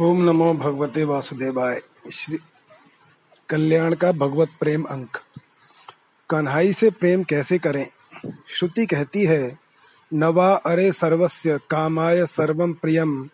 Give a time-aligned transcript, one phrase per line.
[0.00, 2.38] ओम नमो भगवते वासुदेवाय। श्री
[3.48, 5.16] कल्याण का भगवत प्रेम अंक।
[6.30, 7.86] कन्हाई से प्रेम कैसे करें?
[8.48, 9.58] श्रुति कहती है,
[10.14, 13.28] नवा अरे सर्वस्य, कामाय सर्वम प्रियम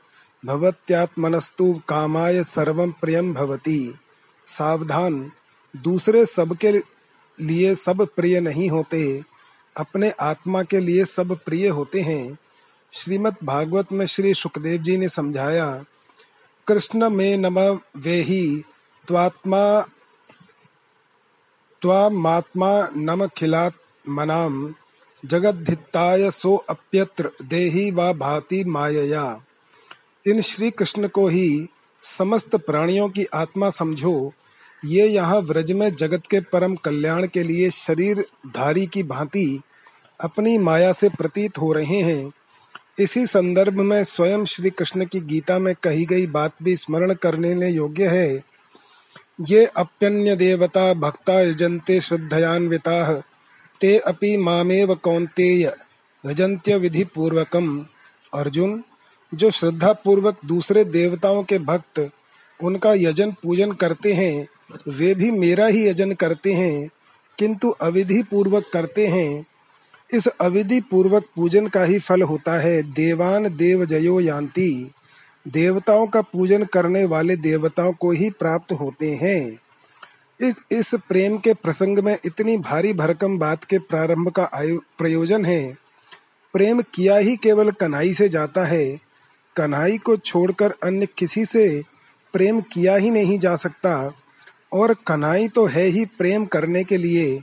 [0.47, 3.99] भवत्यात्मनस्तु कामाय सर्वम प्रियम भवती।
[4.47, 5.33] सावधान,
[5.77, 6.73] दूसरे सबके
[7.41, 9.23] लिए सब प्रिय नहीं होते,
[9.77, 12.39] अपने आत्मा के लिए सब प्रिय होते हैं।
[12.93, 15.85] श्रीमद् भागवत में श्री सुखदेव जी ने समझाया
[16.67, 17.59] कृष्ण मे नम
[17.97, 18.63] वेहि
[19.09, 19.81] त्वात्मा
[21.83, 23.73] त्वामात्मा नम खिलात
[24.09, 24.75] मनाम।
[25.25, 29.45] जगद्धिताय सो अप्यत्र देही व भाति मायया।
[30.27, 31.69] इन श्री कृष्ण को ही
[32.03, 34.33] समस्त प्राणियों की आत्मा समझो।
[34.85, 39.61] ये यहाँ व्रज में जगत के परम कल्याण के लिए शरीर धारी की भांति
[40.21, 42.33] अपनी माया से प्रतीत हो रहे हैं।
[43.01, 47.55] इसी संदर्भ में स्वयं श्री कृष्ण की गीता में कही गई बात भी स्मरण करने
[47.55, 48.45] में योग्य है।
[49.41, 53.23] ये अप्यन्य देवता भक्ता यजन्ते श्रद्धयान्विता,
[53.81, 55.73] ते अपि मामेव कौन्तेय,
[56.27, 57.87] यजन्त्य विधि पूर्वकम
[58.35, 58.85] अर्जुन,
[59.35, 62.11] जो श्रद्धा पूर्वक दूसरे देवताओं के भक्त,
[62.63, 64.49] उनका यजन पूजन करते हैं,
[64.89, 66.89] वे भी मेरा ही यजन करते हैं,
[67.39, 69.47] किंतु अविधि पूर्वक करते हैं।
[70.15, 74.91] इस अविधि पूर्वक पूजन का ही फल होता है। देवान देव जयो यान्ति।
[75.49, 79.59] देवताओं का पूजन करने वाले देवताओं को ही प्राप्त होते हैं।
[80.41, 84.51] इस इस प्रेम के प्रसंग में इतनी भारी भरकम बात के प्रारंभ का
[84.99, 85.77] प्रयोजन है।
[86.53, 88.99] प्रेम किया ही केवल कन्हई से जाता है।
[89.57, 91.83] कन्हई को छोड़कर अन्य किसी से
[92.33, 94.13] प्रेम किया ही नहीं जा सकता।
[94.73, 97.41] और कन्हई तो है ही प्रेम करने के लिए।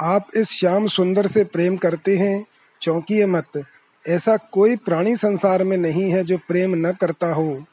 [0.00, 2.44] आप इस श्याम सुंदर से प्रेम करते हैं,
[2.80, 3.62] चौंकिए मत।
[4.08, 7.64] ऐसा कोई प्राणी संसार में नहीं है जो प्रेम न करता हो।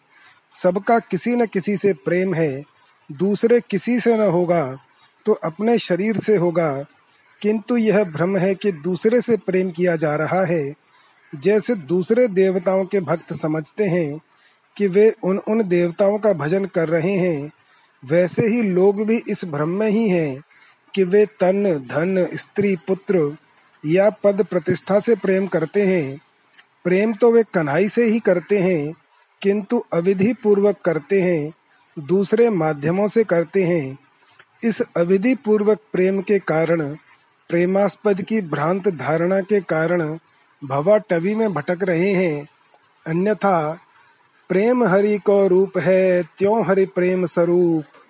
[0.52, 2.64] सबका किसी न किसी से प्रेम है,
[3.12, 4.78] दूसरे किसी से न होगा
[5.26, 6.86] तो अपने शरीर से होगा।
[7.42, 10.74] किंतु यह भ्रम है कि दूसरे से प्रेम किया जा रहा है।
[11.36, 14.20] जैसे दूसरे देवताओं के भक्त समझते हैं
[14.78, 17.52] कि वे उन उन देवताओं का भजन कर रहे हैं,
[18.06, 20.42] वैसे ही लोग भी इस भ्रम में ही हैं।
[20.96, 23.38] कि वे तन, धन, स्त्री, पुत्र
[23.86, 26.22] या पद प्रतिष्ठा से प्रेम करते हैं।
[26.84, 28.94] प्रेम तो वे कन्हाई से ही करते हैं,
[29.42, 31.54] किंतु अविधि पूर्वक करते हैं,
[32.00, 33.98] दूसरे माध्यमों से करते हैं।
[34.64, 36.96] इस अविधि पूर्वक प्रेम के कारण,
[37.50, 40.18] प्रेमास्पद की भ्रांत धारणा के कारण
[40.64, 42.48] भवा टवी में भटक रहे हैं।
[43.08, 43.80] अन्यथा,
[44.50, 48.01] प्रेम हरि को रूप है, त्यों हरि प्रेम स्वरूप।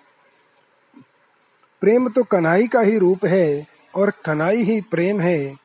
[1.82, 5.56] प्रेम तो कन्हई का ही रूप है और कन्हई ही प्रेम है।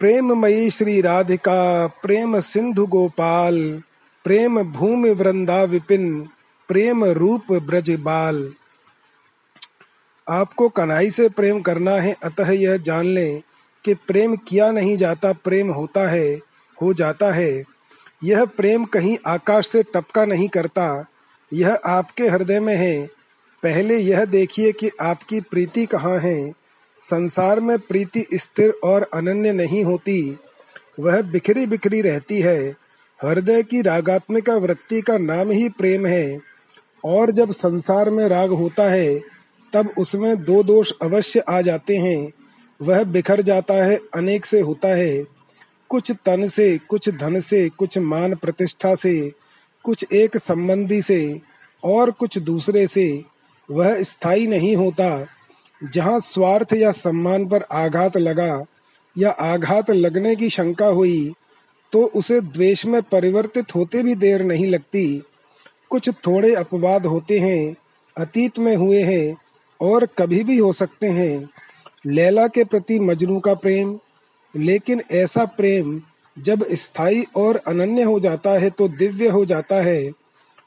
[0.00, 3.82] प्रेम मई श्री राधिका, प्रेम सिंधु गोपाल,
[4.24, 6.28] प्रेम भूमि वृंदा विपिन,
[6.68, 8.52] प्रेम रूप ब्रज बाल।
[10.28, 13.42] आपको कन्हई से प्रेम करना है, अतः यह जान लें
[13.84, 16.38] कि प्रेम किया नहीं जाता, प्रेम होता है,
[16.82, 17.64] हो जाता है।
[18.24, 21.04] यह प्रेम कहीं आकाश से टपका नहीं करता,
[21.52, 23.19] यह आपके हृदय में है
[23.62, 26.52] पहले यह देखिए कि आपकी प्रीति कहाँ है।
[27.02, 30.38] संसार में प्रीति स्थिर और अनन्य नहीं होती।
[31.00, 32.74] वह बिखरी बिखरी रहती है।
[33.24, 36.40] हृदय की रागात्मिका वृत्ति का नाम ही प्रेम है।
[37.04, 39.20] और जब संसार में राग होता है,
[39.72, 42.32] तब उसमें दो दोष अवश्य आ जाते हैं।
[42.82, 45.24] वह बिखर जाता है, अनेक से होता है।
[45.88, 49.32] कुछ तन से, कुछ धन से, कुछ मान प्रतिष्ठा से,
[49.84, 51.40] कुछ एक संबंधी से,
[51.84, 53.24] और कुछ दूसरे से।
[53.70, 55.26] वह स्थायी नहीं होता।
[55.80, 58.64] जहाँ स्वार्थ या सम्मान पर आघात लगा
[59.16, 61.32] या आघात लगने की शंका हुई
[61.92, 65.22] तो उसे द्वेष में परिवर्तित होते भी देर नहीं लगती।
[65.90, 67.74] कुछ थोड़े अपवाद होते हैं,
[68.16, 69.36] अतीत में हुए हैं,
[69.80, 71.48] और कभी भी हो सकते हैं।
[72.06, 73.98] लैला के प्रति मजनू का प्रेम,
[74.54, 76.00] लेकिन ऐसा प्रेम
[76.36, 80.10] जब स्थायी और अनन्य हो जाता है तो दिव्य हो जाता है।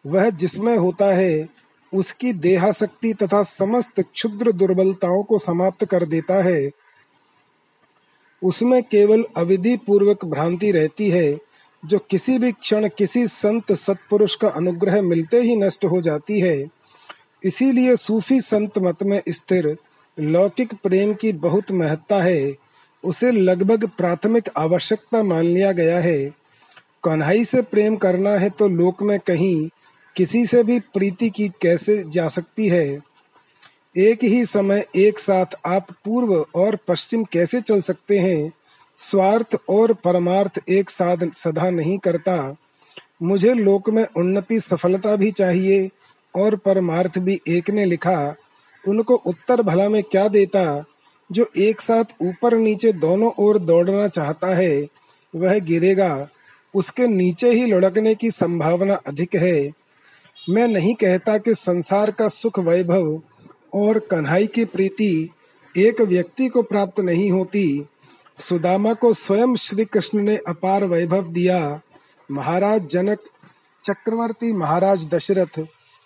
[0.06, 1.48] वह जिसमें होता है
[1.94, 6.72] उसकी देहाशक्ति तथा समस्त क्षुद्र दुर्बलताओं को समाप्त कर देता है।
[8.44, 11.38] उसमें केवल अविधि पूर्वक भ्रांति रहती है,
[11.86, 16.66] जो किसी भी क्षण किसी संत सत्पुरुष का अनुग्रह मिलते ही नष्ट हो जाती है।
[17.44, 19.78] इसीलिए सूफी संत मत में स्थिर,
[20.20, 22.56] लौकिक प्रेम की बहुत महत्ता है।
[23.04, 26.20] उसे लगभग प्राथमिक आवश्यकता मान लिया गया है।
[27.04, 29.70] कन्हई से प्रेम करना है तो लोक में कहीं
[30.16, 33.00] किसी से भी प्रीति की कैसे जा सकती है?
[33.98, 38.54] एक ही समय, एक साथ आप पूर्व और पश्चिम कैसे चल सकते हैं?
[38.98, 42.56] स्वार्थ और परमार्थ एक साथ सदा नहीं करता।
[43.24, 45.90] मुझे लोक में उन्नति, सफलता भी चाहिए
[46.36, 48.36] और परमार्थ भी एक ने लिखा।
[48.88, 50.86] उनको उत्तर भला में क्या देता?
[51.32, 54.88] जो एक साथ ऊपर नीचे दोनों ओर दौड़ना चाहता है,
[55.36, 56.30] वह गिरेगा।
[56.76, 59.83] उसके नीचे ही लुढ़कने की संभावना अधिक है।
[60.48, 63.22] मैं नहीं कहता कि संसार का सुख वैभव
[63.74, 65.30] और कन्हाई की प्रीति
[65.76, 67.86] एक व्यक्ति को प्राप्त नहीं होती,
[68.38, 71.82] सुदामा को स्वयं श्री कृष्ण ने अपार वैभव दिया।
[72.30, 73.20] महाराज जनक
[73.84, 75.60] चक्रवर्ती महाराज दशरथ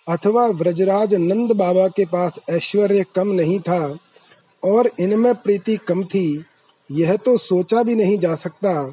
[0.06, 3.96] अथवा व्रजराज नंद बाबा के पास ऐश्वर्य कम नहीं था
[4.62, 6.44] और इनमें प्रीति कम थी,
[6.90, 8.92] यह तो सोचा भी नहीं जा सकता।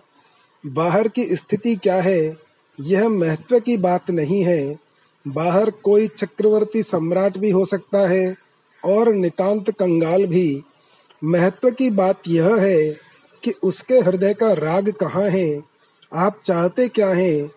[0.63, 2.35] बाहर की स्थिति क्या है,
[2.79, 4.84] यह महत्व की बात नहीं है।
[5.25, 8.35] बाहर कोई चक्रवर्ती सम्राट भी हो सकता है
[8.83, 10.63] और नितांत कंगाल भी।
[11.23, 12.89] महत्व की बात यह है
[13.43, 15.61] कि उसके हृदय का राग कहाँ है?
[16.13, 17.47] आप चाहते क्या हैं?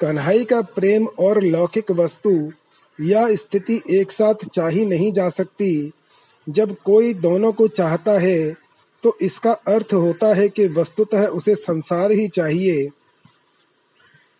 [0.00, 2.52] कन्हई का प्रेम और लौकिक वस्तु
[2.98, 5.92] या स्थिति एक साथ चाही नहीं जा सकती।
[6.48, 8.54] जब कोई दोनों को चाहता है
[9.02, 12.88] तो इसका अर्थ होता है कि वस्तुतः उसे संसार ही चाहिए।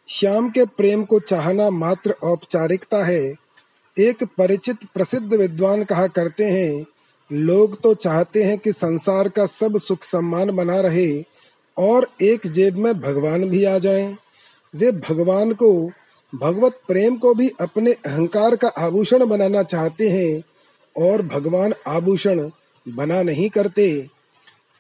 [0.09, 3.35] श्याम के प्रेम को चाहना मात्र औपचारिकता है।
[3.97, 6.85] एक परिचित प्रसिद्ध विद्वान कहा करते हैं,
[7.31, 11.23] लोग तो चाहते हैं कि संसार का सब सुख सम्मान बना रहे
[11.77, 14.17] और एक जेब में भगवान भी आ जाएँ।
[14.75, 15.91] वे भगवान को,
[16.33, 20.43] भगवत प्रेम को भी अपने अहंकार का आभूषण बनाना चाहते हैं
[20.97, 22.49] और भगवान आभूषण
[22.87, 23.91] बना नहीं करते।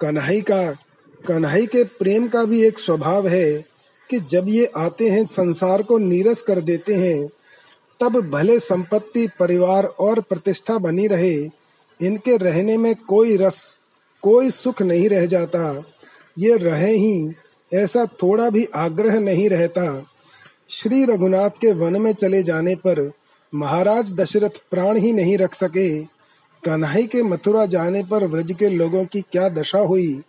[0.01, 0.71] कन्हई का
[1.29, 3.72] कन्हई के प्रेम का भी एक स्वभाव है।
[4.12, 7.29] कि जब ये आते हैं, संसार को नीरस कर देते हैं,
[8.00, 11.35] तब भले संपत्ति, परिवार और प्रतिष्ठा बनी रहे,
[12.06, 13.79] इनके रहने में कोई रस,
[14.23, 15.85] कोई सुख नहीं रह जाता।
[16.38, 17.32] ये रहे ही,
[17.75, 20.06] ऐसा थोड़ा भी आग्रह नहीं रहता।
[20.70, 23.12] श्री रघुनाथ के वन में चले जाने पर
[23.55, 26.03] महाराज दशरथ प्राण ही नहीं रख सके।
[26.65, 30.23] कन्हई के मथुरा जाने पर व्रज के लोगों की क्या दशा हुई?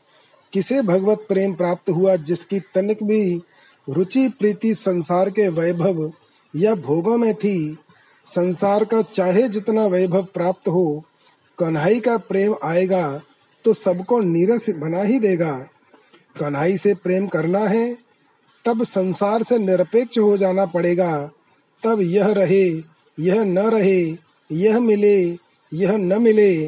[0.53, 3.41] किसे भगवत प्रेम प्राप्त हुआ जिसकी तनिक भी
[3.89, 6.11] रुचि, प्रीति संसार के वैभव
[6.55, 7.77] या भोगों में थी।
[8.25, 11.03] संसार का चाहे जितना वैभव प्राप्त हो,
[11.59, 13.21] कन्हई का प्रेम आएगा
[13.65, 15.51] तो सबको नीरस बना ही देगा।
[16.39, 17.97] कन्हई से प्रेम करना है,
[18.65, 21.31] तब संसार से निरपेक्ष हो जाना पड़ेगा।
[21.83, 22.67] तब यह रहे,
[23.19, 24.17] यह न रहे,
[24.51, 25.23] यह मिले,
[25.73, 26.67] यह न मिले।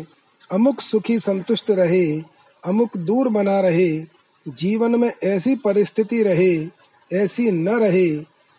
[0.52, 2.20] अमुक सुखी संतुष्ट रहे,
[2.64, 4.06] अमुक दूर बना रहे।
[4.46, 6.58] जीवन में ऐसी परिस्थिति रहे
[7.12, 8.08] ऐसी न रहे,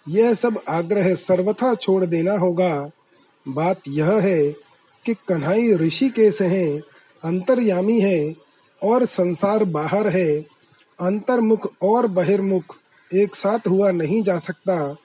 [0.07, 2.91] यह सब आग्रह सर्वथा छोड़ देना होगा।
[3.47, 4.51] बात यह है
[5.05, 6.79] कि कन्हई ऋषिकेश है,
[7.23, 8.35] अंतर्यामी है
[8.83, 10.41] और संसार बाहर है।
[10.99, 12.77] अंतर्मुख और बहिर्मुख
[13.11, 14.97] एक साथ हुआ नहीं जा सकता।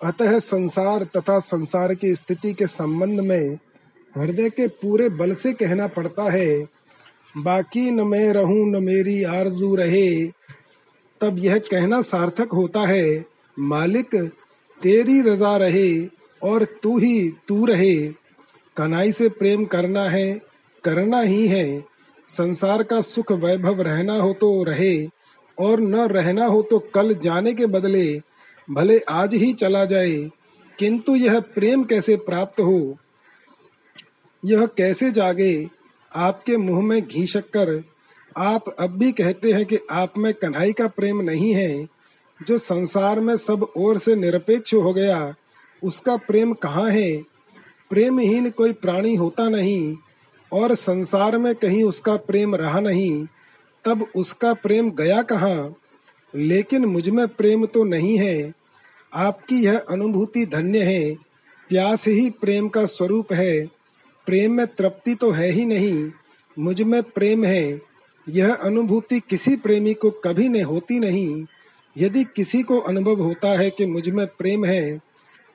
[0.00, 3.58] अतः संसार तथा संसार की स्थिति के संबंध में
[4.14, 6.64] हृदय के पूरे बल से कहना पड़ता है,
[7.36, 10.26] बाकी न मैं रहूँ, न मेरी आरज़ू रहे।
[11.22, 13.24] तब यह कहना सार्थक होता है,
[13.58, 14.14] मालिक,
[14.80, 16.06] तेरी रजा रहे
[16.42, 17.96] और तू ही तू रहे।
[18.76, 20.40] कनाई से प्रेम करना है,
[20.84, 21.84] करना ही है।
[22.28, 25.06] संसार का सुख वैभव रहना हो तो रहे
[25.58, 28.20] और न रहना हो तो कल जाने के बदले,
[28.68, 30.18] भले आज ही चला जाए,
[30.78, 32.96] किंतु यह प्रेम कैसे प्राप्त हो?
[34.44, 35.68] यह कैसे जागे?
[36.12, 37.72] आपके मुँह में घी शक्कर
[38.38, 41.88] आप अब भी कहते हैं कि आप में कन्हई का प्रेम नहीं है,
[42.46, 45.34] जो संसार में सब ओर से निरपेक्ष हो गया,
[45.82, 47.16] उसका प्रेम कहाँ है?
[47.90, 49.96] प्रेमहीन कोई प्राणी होता नहीं,
[50.52, 53.26] और संसार में कहीं उसका प्रेम रहा नहीं,
[53.84, 55.76] तब उसका प्रेम गया कहाँ?
[56.34, 58.52] लेकिन मुझमें प्रेम तो नहीं है।
[59.14, 61.14] आपकी यह अनुभूति धन्य है।
[61.68, 63.66] प्यास ही प्रेम का स्वरूप है।
[64.26, 66.10] प्रेम में तृप्ति तो है ही नहीं।
[66.58, 67.91] मुझमें प्रेम है।
[68.28, 71.44] यह अनुभूति किसी प्रेमी को कभी नहीं होती नहीं।
[71.98, 75.00] यदि किसी को अनुभव होता है कि मुझमें प्रेम है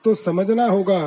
[0.04, 1.00] तो समझना होगा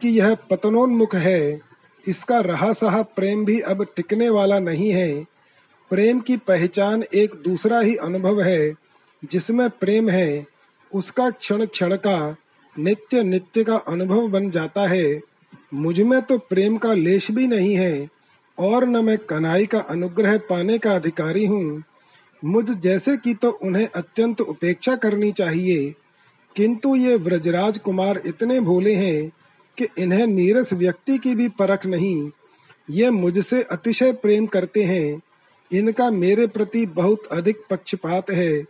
[0.00, 1.60] कि यह पतनोन्मुख है।
[2.08, 5.24] इसका रहा सहा प्रेम भी अब टिकने वाला नहीं है।
[5.90, 8.74] प्रेम की पहचान एक दूसरा ही अनुभव है,
[9.24, 10.46] जिसमें प्रेम है।
[10.92, 12.36] उसका क्षण क्षण का
[12.78, 15.20] नित्य नित्य का अनुभव बन जाता है।
[15.74, 18.08] मुझमें तो प्रेम का लेश भी नहीं है।
[18.58, 21.82] और न मैं कनाई का अनुग्रह पाने का अधिकारी हूँ।
[22.44, 25.94] मुझ जैसे की तो उन्हें अत्यंत उपेक्षा करनी चाहिए।
[26.56, 29.30] किंतु ये व्रजराज कुमार इतने भोले हैं
[29.78, 32.30] कि इन्हें नीरस व्यक्ति की भी परख नहीं।
[32.90, 35.20] ये मुझसे अतिशय प्रेम करते हैं।
[35.72, 38.62] इनका मेरे प्रति बहुत अधिक पक्षपात है।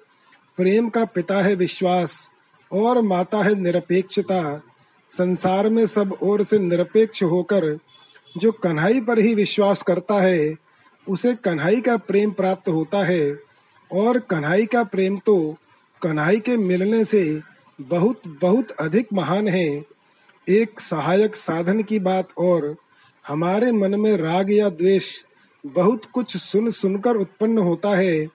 [0.56, 2.30] प्रेम का पिता है विश्वास
[2.72, 4.62] और माता है निरपेक्षता।
[5.10, 7.78] संसार में सब ओर से निरपेक्ष होकर
[8.36, 10.54] जो कन्हई पर ही विश्वास करता है,
[11.06, 13.38] उसे कन्हई का प्रेम प्राप्त होता है।
[13.90, 15.56] और कन्हई का प्रेम तो
[16.02, 17.40] कन्हई के मिलने से
[17.80, 19.68] बहुत बहुत अधिक महान है।
[20.46, 22.74] एक सहायक साधन की बात और
[23.24, 25.12] हमारे मन में राग या द्वेष
[25.64, 28.26] बहुत कुछ सुन, सुनकर उत्पन्न होता है।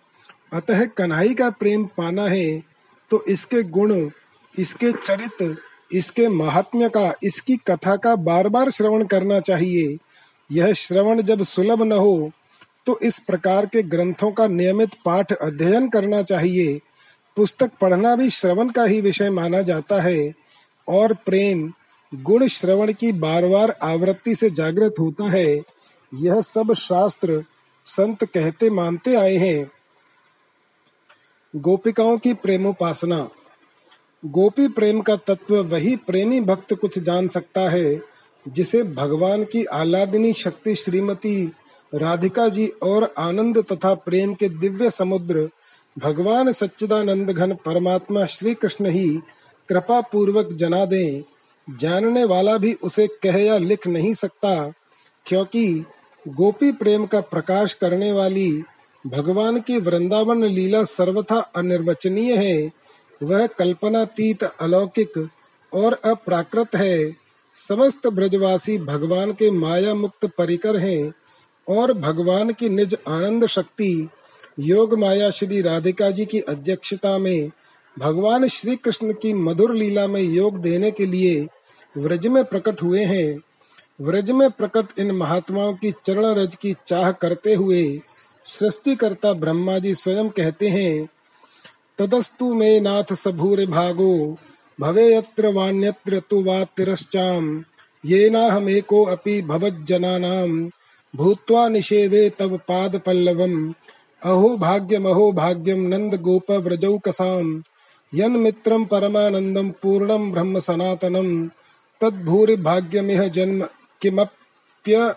[0.53, 2.63] अतः कन्हई का प्रेम पाना है
[3.12, 4.10] तो इसके गुण,
[4.53, 5.55] इसके चरित्र
[5.93, 9.98] इसके महात्म्य का, इसकी कथा का बार बार श्रवण करना चाहिए।
[10.50, 12.31] यह श्रवण जब सुलभ न हो
[12.88, 16.79] तो इस प्रकार के ग्रंथों का नियमित पाठ अध्ययन करना चाहिए।
[17.38, 20.33] पुस्तक पढ़ना भी श्रवण का ही विषय माना जाता है।
[20.88, 21.71] और प्रेम,
[22.13, 25.45] गुण श्रवण की बार बार आवृत्ति से जागृत होता है।
[26.12, 27.43] यह सब शास्त्र
[27.86, 29.71] संत कहते मानते आए हैं।
[31.53, 33.17] गोपिकाओं की प्रेमोपासना
[34.23, 38.01] गोपी प्रेम का तत्व वही प्रेमी भक्त कुछ जान सकता है,
[38.47, 41.51] जिसे भगवान की आह्लादिनी शक्ति श्रीमती
[41.95, 45.49] राधिका जी और आनंद तथा प्रेम के दिव्य समुद्र,
[45.99, 49.09] भगवान सच्चिदानंद घन परमात्मा श्री कृष्ण ही
[49.69, 51.23] कृपा पूर्वक जना दें।
[51.67, 54.73] जानने वाला भी उसे कह या लिख नहीं सकता,
[55.25, 55.85] क्योंकि
[56.27, 58.63] गोपी प्रेम का प्रकाश करने वाली
[59.07, 62.80] भगवान की वृंदावन लीला सर्वथा अनिर्वचनीय है।
[63.23, 65.29] वह कल्पनातीत, अलौकिक
[65.73, 67.15] और अप्राकृत है।
[67.55, 71.13] समस्त ब्रजवासी भगवान के माया मुक्त परिकर हैं
[71.67, 74.09] और भगवान की निज आनंद शक्ति,
[74.59, 77.51] योग माया श्री राधिका जी की अध्यक्षता में
[77.99, 81.47] भगवान श्री कृष्ण की मधुर लीला में योग देने के लिए
[81.97, 83.39] व्रज में प्रकट हुए हैं।
[84.01, 87.99] व्रज में प्रकट इन महात्माओं की चरण रज की चाह करते हुए
[88.45, 91.09] सृष्टिकर्ता ब्रह्मा जी स्वयं कहते हैं
[91.98, 94.38] तदस्तु मे नाथ सभूरि भागो।
[94.79, 97.62] भवे यत्र वान्यत्र तु वा तिरश्चाम्
[98.05, 100.69] येनाहमेको अपि भवज्जनानां
[101.15, 103.74] भूत्वा निषेवे तव पादपल्लवम्।
[104.24, 107.62] अहो भाग्यमहो भाग्यं नन्दगोपव्रजौकसाम्।
[108.13, 111.48] यन्मित्रं परमानन्दं पूर्णं ब्रह्म सनातनं
[112.01, 112.55] तद्भूरि
[113.29, 113.67] जन्म
[114.01, 115.13] किमप्यटव्यां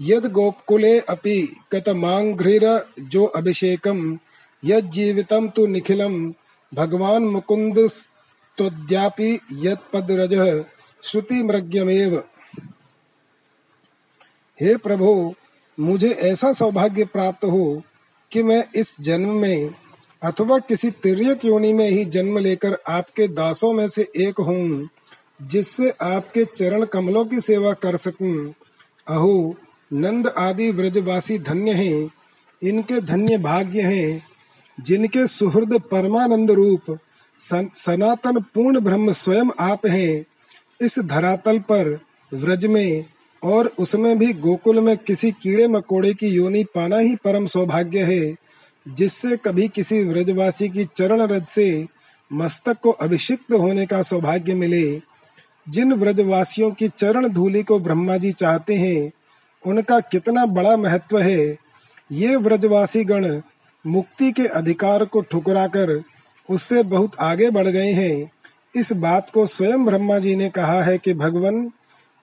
[0.00, 4.16] यद् गोकुले अपि कतमाङ्घ्रिर जो अभिषेकम्
[4.64, 6.32] यज्जीवितं तु निखिलं।
[6.74, 10.64] भगवान मुकुंद स्तोद्यापि यत्पदरजः
[11.02, 12.24] श्रुति मृग्यमेव
[14.60, 15.34] हे प्रभु,
[15.80, 17.82] मुझे ऐसा सौभाग्य प्राप्त हो
[18.32, 19.70] कि मैं इस जन्म में
[20.22, 24.88] अथवा किसी तिर्यक योनि में ही जन्म लेकर आपके दासों में से एक हूँ,
[25.42, 28.54] जिससे आपके चरण कमलों की सेवा कर सकूँ।
[29.08, 29.56] अहो,
[29.92, 32.10] नंद आदि व्रजवासी धन्य हैं।
[32.62, 34.35] इनके धन्य भाग्य हैं।
[34.78, 36.98] जिनके सुहृद परमानंद रूप
[37.38, 40.24] सन, सनातन पूर्ण ब्रह्म स्वयं आप हैं
[40.82, 41.98] इस धरातल पर
[42.32, 43.04] व्रज में
[43.42, 48.34] और उसमें भी गोकुल में किसी कीड़े मकोड़े की योनि पाना ही परम सौभाग्य है
[48.86, 51.86] जिससे कभी किसी व्रजवासी की चरण रज से
[52.32, 55.00] मस्तक को अभिषिक्त होने का सौभाग्य मिले।
[55.68, 59.12] जिन व्रजवासियों की चरण धूलि को ब्रह्मा जी चाहते हैं
[59.66, 61.56] उनका कितना बड़ा महत्व है।
[62.12, 63.40] ये व्रजवासी गण
[63.86, 66.02] मुक्ति के अधिकार को ठुकराकर
[66.50, 68.30] उससे बहुत आगे बढ़ गए हैं।
[68.76, 71.72] इस बात को स्वयं ब्रह्मा जी ने कहा है कि भगवान,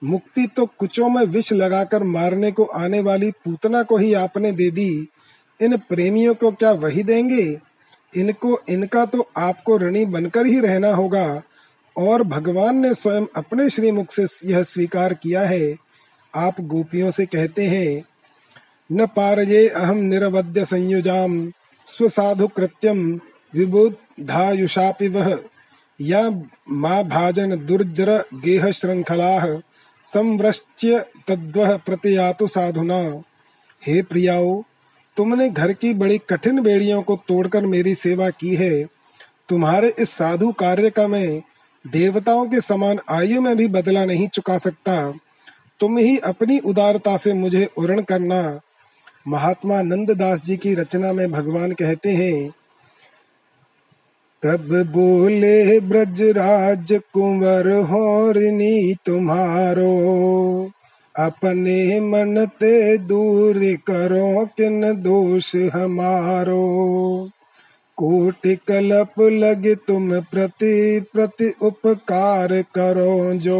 [0.04, 4.70] मुक्ति तो कुचों में विष लगाकर मारने को आने वाली पूतना को ही आपने दे
[4.70, 5.08] दी।
[5.62, 7.60] इन प्रेमियों को क्या वही देंगे?
[8.16, 11.42] इनको, इनका तो आपको ऋणी बनकर ही रहना होगा।
[11.96, 15.76] और भगवान ने स्वयं अपने श्रीमुख से यह स्वीकार किया है।
[16.34, 18.04] आप गोपियों से कहते हैं
[18.92, 21.52] न पारये अहम निरवद्य संयुजाम
[21.86, 23.20] स्वसाधु कृत्यम
[23.54, 25.38] विबुधायुषापि वह
[26.00, 26.30] या
[26.70, 29.60] मा भाजन दुर्जर गेह श्रृंखलाः
[30.02, 33.22] संवृश्च्य तद्वह प्रतियातु साधुना।
[33.86, 34.64] हे प्रियाओ,
[35.16, 38.84] तुमने घर की बड़ी कठिन बेड़ियों को तोड़कर मेरी सेवा की है।
[39.48, 41.42] तुम्हारे इस साधु कार्य का मैं
[41.86, 45.12] देवताओं के समान आयु में भी बदला नहीं चुका सकता।
[45.80, 48.60] तुम ही अपनी उदारता से मुझे उरण करना।
[49.28, 52.50] महात्मा नंददास जी की रचना में भगवान कहते हैं,
[54.42, 59.92] कब बोले ब्रजराज कुंवर होरनी तुम्हारो,
[61.18, 66.64] अपने मन ते दूर करो किन दोष हमारो।
[67.96, 73.58] कोटि कलप लगे तुम प्रति प्रति उपकार करो जो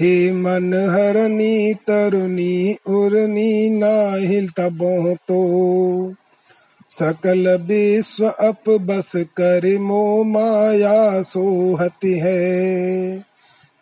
[0.00, 6.14] हे मन हरनी तरुनी उरनी, नाहिल तबो तो।
[6.88, 13.18] सकल विश्व अप बस कर मो माया सोहति है।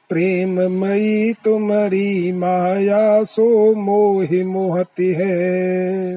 [0.09, 6.17] प्रेम मई तुम्हारी माया सो मोहि मोहति है।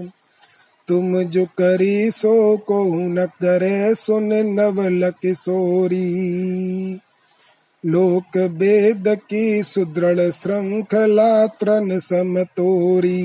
[0.87, 6.29] तुम जो करी सो को न करे सुन नवल किशोरी
[7.85, 13.19] लोक वेद की सुदृढ़ श्रृंखला त्रन समतोरी।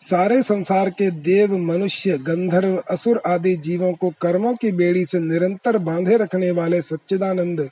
[0.00, 5.78] सारे संसार के देव, मनुष्य, गंधर्व, असुर आदि जीवों को कर्मों की बेड़ी से निरंतर
[5.78, 7.70] बांधे रखने वाले सच्चिदानंद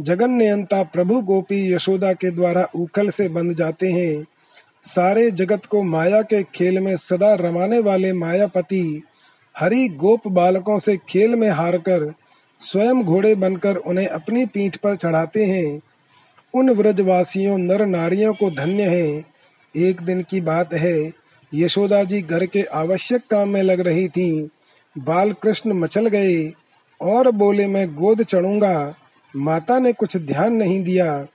[0.00, 4.24] जगन नियंता प्रभु गोपी यशोदा के द्वारा उखल से बंध जाते हैं।
[4.82, 9.02] सारे जगत को माया के खेल में सदा रमाने वाले मायापति,
[9.58, 12.12] हरि गोप बालकों से खेल में हारकर
[12.60, 15.80] स्वयं घोड़े बनकर उन्हें अपनी पीठ पर चढ़ाते हैं।
[16.54, 19.24] उन व्रजवासियों, नर नारियों को धन्य है।
[19.76, 21.12] एक दिन की बात है,
[21.54, 24.48] यशोदा जी घर के आवश्यक काम में लग रही थी।
[24.98, 26.52] बाल कृष्ण मचल गए,
[27.00, 28.94] और बोले, मैं गोद चढ़ूँगा।
[29.36, 31.26] माता ने कुछ ध्यान नहीं दिया।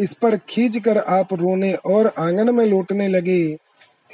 [0.00, 3.56] इस पर खींच कर आप रोने और आँगन में लौटने लगे।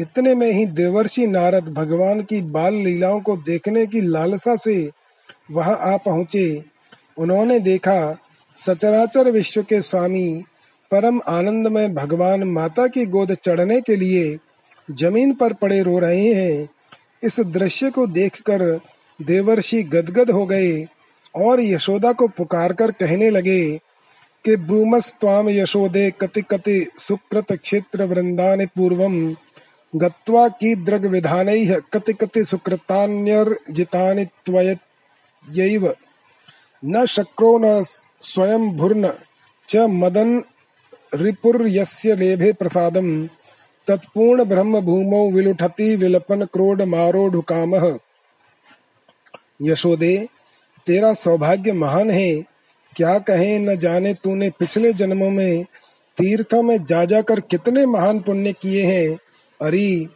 [0.00, 4.90] इतने में ही देवर्षि नारद भगवान की बाल लीलाओं को देखने की लालसा से
[5.52, 6.64] वहाँ आ पहुँचे।
[7.18, 8.18] उन्होंने देखा,
[8.54, 10.44] सचराचर विश्व के स्वामी,
[10.90, 14.36] परम आनंद में भगवान माता की गोद चढ़ने के लिए
[14.90, 16.68] ज़मीन पर पड़े रो रहे हैं।
[17.22, 18.80] इस दृश्य को देखकर
[19.20, 20.84] देवर्षि गदगद हो गए
[21.36, 23.62] और यशोदा को पुकार कर कहने लगे
[24.44, 29.36] कि ब्रूमस त्वाम यशोदे कति कति सुकृत क्षेत्र वृंदान पूर्वम
[29.92, 31.48] गत्वा की द्रग विधान
[31.92, 34.78] कति कति सुकृतान्यर्जितानि त्वयत
[35.50, 35.96] यैव
[36.84, 37.82] न शक्रो न
[38.20, 39.12] स्वयं भूर्न
[39.68, 40.42] च मदन
[41.14, 43.26] रिपुर्यस्य लेभे प्रसादम।
[43.88, 47.98] तत्पूर्ण ब्रह्म भूमौ विलुठति विलपन क्रोड मारोढ़ कामः।
[49.62, 50.28] यशोदे,
[50.86, 52.42] तेरा सौभाग्य महान है।
[52.96, 55.64] क्या कहे न जाने तूने पिछले जन्मों में,
[56.18, 59.18] तीर्थों में जा जाकर कितने महान पुण्य किए हैं।
[59.62, 60.06] अरे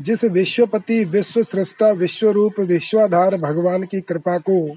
[0.00, 4.76] जिस विश्वपति विश्व सृष्टा विश्व रूप विश्वाधार भगवान की कृपा को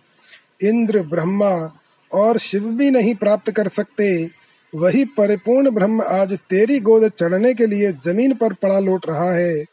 [0.64, 1.74] इंद्र, ब्रह्मा
[2.14, 4.30] और शिव भी नहीं प्राप्त कर सकते,
[4.76, 9.66] वही परिपूर्ण ब्रह्म आज तेरी गोद चढ़ने के लिए ज़मीन पर पड़ा लौट रहा है।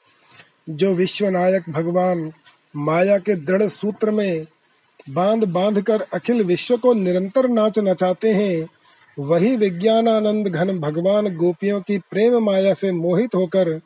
[0.71, 2.33] जो विश्वनायक भगवान
[2.77, 4.47] माया के दृढ़ सूत्र में
[5.11, 8.67] बाँध बाँध कर अखिल विश्व को निरंतर नाच नचाते हैं,
[9.19, 13.81] वही विज्ञानानंद घन भगवान गोपियों की प्रेम माया से मोहित होकर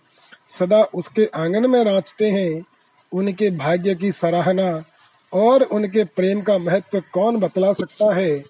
[0.58, 2.64] सदा उसके आँगन में नाचते हैं।
[3.12, 4.84] उनके भाग्य की सराहना
[5.32, 8.44] और उनके प्रेम का महत्व कौन बतला सकता है?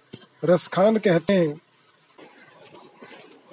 [0.44, 1.60] रसखान कहते हैं।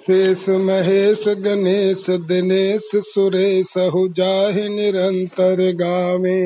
[0.00, 3.74] शेष महेश गणेश दिनेश सुरेश
[4.12, 6.40] जाहि निरंतर गावे।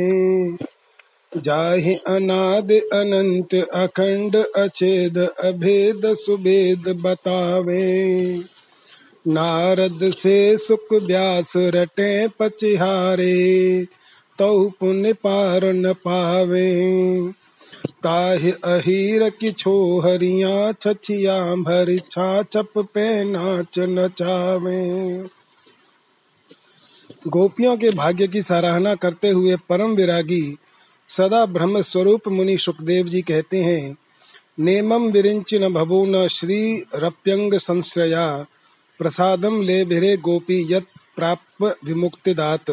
[1.36, 8.42] जाहि अनाद अनंत अखंड अचेद अभेद सुभेद बतावे।
[9.26, 13.84] नारद से सुख व्यास रटे पचिहारे
[14.38, 16.70] तौ पुण्य पार न पावे।
[18.02, 24.82] ताहि अहीर की छोहरिया छछिया भर छा चप पे नाच नचावे।
[27.28, 30.56] गोपियों के भाग्य की सराहना करते हुए परम विरागी
[31.08, 33.96] सदा ब्रह्म स्वरूप मुनि सुखदेव जी कहते हैं
[34.58, 38.26] नेमम विरिंच न भवो न श्री रप्यंग संश्रया
[39.00, 42.70] प्रसादम ले भिरे गोपी यत प्राप्त विमुक्तिदात।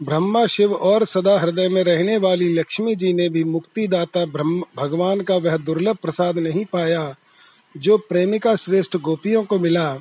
[0.00, 5.20] ब्रह्मा शिव और सदा हृदय में रहने वाली लक्ष्मी जी ने भी मुक्तिदाता ब्रह्म, भगवान
[5.20, 7.14] का वह दुर्लभ प्रसाद नहीं पाया,
[7.74, 10.00] जो प्रेमिका श्रेष्ठ गोपियों को मिला।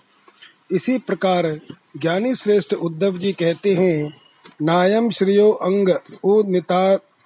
[0.72, 1.60] इसी प्रकार
[1.98, 4.14] ज्ञानी श्रेष्ठ उद्धव जी कहते हैं
[4.62, 5.90] नायम श्रियो अंग
[6.24, 6.82] ओ निता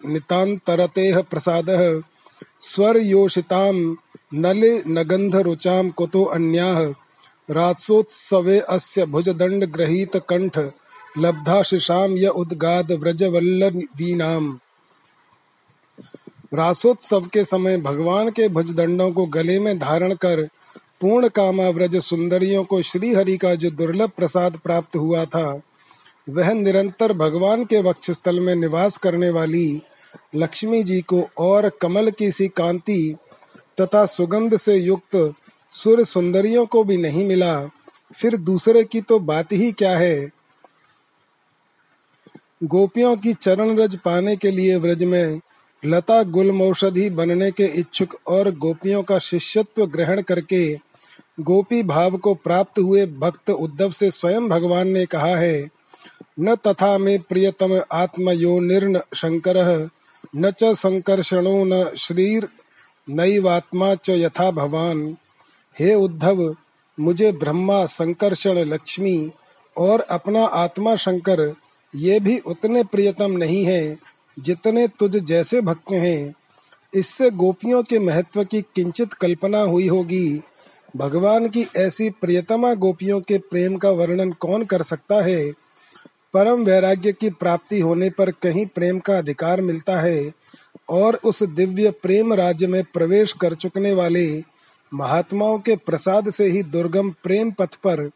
[0.06, 1.66] नितांतरते प्रसाद
[2.60, 3.98] स्वर योषिताम
[4.34, 6.80] नल नगंध रुचाम कुतो अन्याह
[7.50, 10.58] रात्सोत्सवे अस्य भुजदंड ग्रहीत कंठ
[11.18, 14.60] लब्धा शिशाम य उद्गाद व्रजवल्लवीनाम।
[16.54, 20.48] रासोत्सव के समय भगवान के भुजदंडों को गले में धारण कर
[21.02, 25.62] पूर्ण कामा व्रज सुंदरियों को श्री हरि का जो दुर्लभ प्रसाद प्राप्त हुआ था,
[26.30, 29.82] वह निरंतर भगवान के वक्षस्थल में निवास करने वाली
[30.36, 33.16] लक्ष्मी जी को और कमल की सी कांति
[33.82, 35.16] तथा सुगंध से युक्त
[35.74, 37.70] सुर सुंदरियों को भी नहीं मिला।
[38.16, 40.30] फिर दूसरे की तो बात ही क्या है?
[42.64, 45.40] गोपियों की चरण रज पाने के लिए व्रज में
[45.86, 50.80] लता गुलमौषधि बनने के इच्छुक और गोपियों का शिष्यत्व ग्रहण करके
[51.40, 55.70] गोपी भाव को प्राप्त हुए भक्त उद्धव से स्वयं भगवान ने कहा है,
[56.40, 57.74] न तथा मे प्रियतम
[58.66, 59.90] निर्न शंकर,
[60.36, 62.48] न च संकर्षणो न श्रीर,
[63.10, 65.18] नैवात्मा च यथा भवान।
[65.80, 66.56] हे उद्धव,
[67.00, 69.32] मुझे ब्रह्मा संकर्षण लक्ष्मी
[69.78, 71.56] और अपना आत्मा शंकर,
[71.96, 73.98] ये भी उतने प्रियतम नहीं है
[74.40, 76.34] जितने तुझ जैसे भक्त हैं।
[76.94, 80.42] इससे गोपियों के महत्व की किंचित कल्पना हुई होगी।
[80.96, 85.52] भगवान की ऐसी प्रियतमा गोपियों के प्रेम का वर्णन कौन कर सकता है?
[86.34, 90.32] परम वैराग्य की प्राप्ति होने पर कहीं प्रेम का अधिकार मिलता है
[90.90, 94.53] और उस दिव्य प्रेम राज्य में प्रवेश कर चुकने वाले
[94.94, 98.10] महात्माओं के प्रसाद से ही दुर्गम प्रेम पथ पर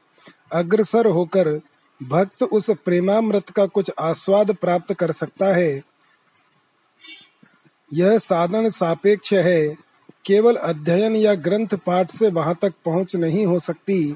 [0.54, 1.62] अग्रसर होकर
[2.04, 5.84] भक्त उस प्रेमामृत का कुछ आस्वाद प्राप्त कर सकता है।
[7.94, 9.76] यह साधन सापेक्ष है।
[10.26, 14.16] केवल अध्ययन या ग्रंथ पाठ से वहाँ तक पहुँच नहीं हो सकती।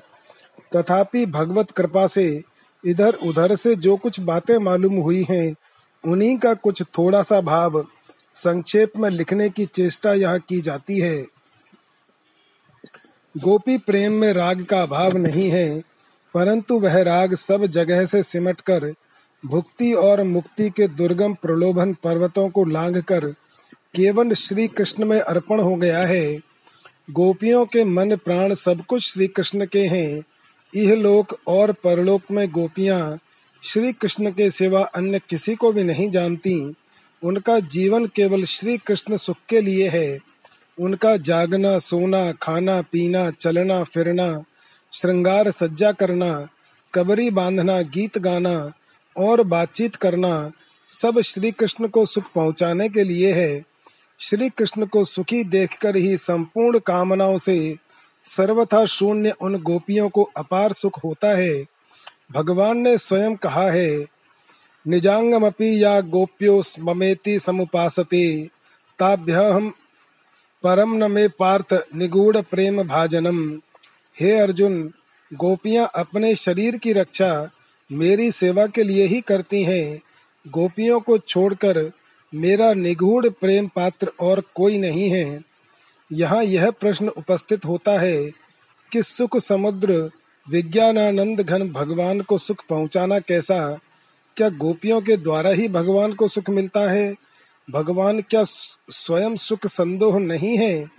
[0.76, 2.44] तथापि भगवत कृपा से
[2.86, 5.56] इधर उधर से जो कुछ बातें मालूम हुई हैं,
[6.06, 7.86] उन्हीं का कुछ थोड़ा सा भाव
[8.36, 11.26] संक्षेप में लिखने की चेष्टा यहाँ की जाती है।
[13.38, 15.82] गोपी प्रेम में राग का अभाव नहीं है,
[16.34, 18.94] परंतु वह राग सब जगह से सिमटकर,
[19.46, 23.26] भुक्ति और मुक्ति के दुर्गम प्रलोभन पर्वतों को लांग कर
[23.96, 26.40] केवल श्री कृष्ण में अर्पण हो गया है।
[27.12, 30.24] गोपियों के मन प्राण सब कुछ श्री कृष्ण के हैं।
[30.76, 33.20] यह लोक और परलोक में गोपियाँ
[33.64, 36.76] श्री कृष्ण के सिवा अन्य किसी को भी नहीं जानती।
[37.24, 40.31] उनका जीवन केवल श्री कृष्ण सुख के लिए है।
[40.82, 44.44] उनका जागना, सोना, खाना, पीना, चलना, फिरना,
[44.94, 46.48] श्रृंगार सज्जा करना,
[46.94, 48.72] कबरी बांधना, गीत गाना
[49.18, 50.52] और बातचीत करना
[50.90, 53.64] सब श्री कृष्ण को सुख पहुँचाने के लिए है।
[54.20, 57.76] श्री कृष्ण को सुखी देखकर ही संपूर्ण कामनाओं से
[58.24, 61.66] सर्वथा शून्य उन गोपियों को अपार सुख होता है।
[62.32, 64.06] भगवान ने स्वयं कहा है,
[64.88, 68.48] निजांगमपि या गोप्यो ममेति समुपासते,
[69.00, 69.74] ताभ्यहम
[70.64, 73.60] परम न मे पार्थ निगूढ़ प्रेम भाजनम।
[74.20, 74.94] हे अर्जुन,
[75.34, 77.50] गोपियाँ अपने शरीर की रक्षा
[77.92, 80.02] मेरी सेवा के लिए ही करती हैं।
[80.48, 81.92] गोपियों को छोड़कर
[82.36, 85.44] मेरा निगूढ़ प्रेम पात्र और कोई नहीं है।
[86.12, 88.32] यहाँ यह प्रश्न उपस्थित होता है
[88.92, 90.12] कि सुख समुद्र,
[90.50, 93.80] विज्ञानानंद घन भगवान को सुख पहुँचाना कैसा?
[94.38, 97.31] क्या गोपियों के द्वारा ही भगवान को सुख मिलता है?
[97.72, 98.44] भगवान क्या
[98.90, 100.90] स्वयं सुख संदोह नहीं है?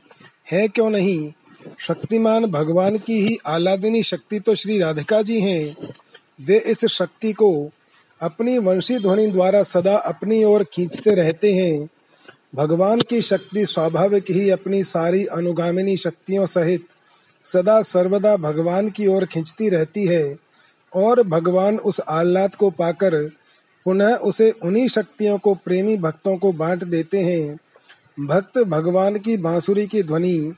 [0.52, 1.32] है क्यों नहीं?
[1.78, 5.76] शक्तिमान भगवान की ही आलादिनी शक्ति तो श्री राधिका जी हैं।
[6.40, 7.70] वे इस शक्ति को
[8.22, 11.88] अपनी वंशी ध्वनि द्वारा सदा अपनी ओर खींचते रहते हैं।
[12.54, 16.86] भगवान की शक्ति स्वाभाविक ही अपनी सारी अनुगामिनी शक्तियों सहित
[17.44, 20.36] सदा सर्वदा भगवान की ओर खींचती रहती है
[20.94, 23.41] और भगवान उस आह्लाद को पाकर
[23.84, 27.58] पुनः उसे उन्हीं शक्तियों को, प्रेमी भक्तों को बांट देते हैं।
[28.26, 30.52] भक्त भगवान की बांसुरी की ध्वनि,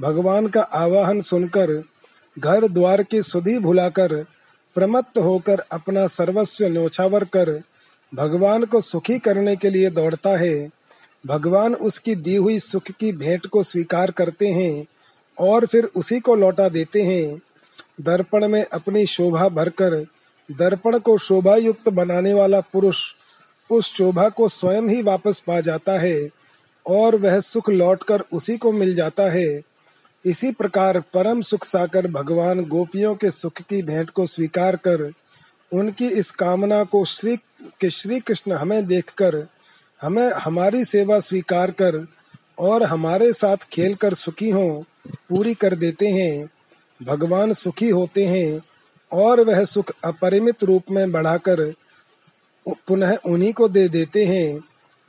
[0.00, 1.82] भगवान का आवाहन सुनकर,
[2.38, 4.24] घर द्वार की सुधी भुलाकर,
[4.74, 7.62] प्रमत्त होकर अपना सर्वस्व न्योछावर कर,
[8.14, 10.70] भगवान को सुखी करने के लिए दौड़ता है।
[11.26, 14.86] भगवान उसकी दी हुई सुख की भेंट को स्वीकार करते हैं
[15.38, 17.40] और फिर उसी को लौटा देते हैं।
[18.00, 20.06] दर्पण में अपनी शोभा भरकर
[20.50, 23.02] दर्पण को शोभा युक्त बनाने वाला पुरुष
[23.70, 26.28] उस शोभा को स्वयं ही वापस पा जाता है
[26.86, 29.60] और वह सुख लौटकर उसी को मिल जाता है।
[30.24, 35.12] इसी प्रकार परम सुख साकर भगवान गोपियों के सुख की भेंट को स्वीकार कर
[35.72, 37.36] उनकी इस कामना को श्री
[37.80, 39.46] के श्री कृष्ण हमें देखकर,
[40.02, 42.06] हमें हमारी सेवा स्वीकार कर
[42.58, 44.84] और हमारे साथ खेल कर सुखी हो,
[45.28, 46.48] पूरी कर देते हैं।
[47.02, 48.60] भगवान सुखी होते हैं
[49.14, 51.72] और वह सुख अपरिमित रूप में बढ़ाकर
[52.66, 54.60] पुनः उन्हीं को दे देते हैं।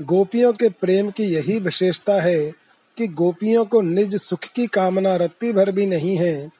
[0.02, 2.52] गोपियों के प्रेम की यही विशेषता है
[2.98, 6.52] कि गोपियों को निज सुख की कामना रत्ती भर भी नहीं है।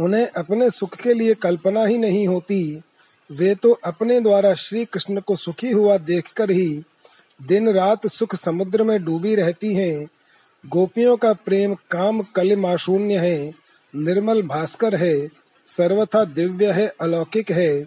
[0.00, 2.80] उन्हें अपने सुख के लिए कल्पना ही नहीं होती।
[3.30, 6.82] वे तो अपने द्वारा श्री कृष्ण को सुखी हुआ देखकर ही
[7.40, 10.08] दिन रात सुख समुद्र में डूबी रहती हैं।
[10.64, 13.52] गोपियों का प्रेम काम कलिमाशून्य है,
[13.94, 17.84] निर्मल भास्कर है सर्वथा दिव्य है, अलौकिक है।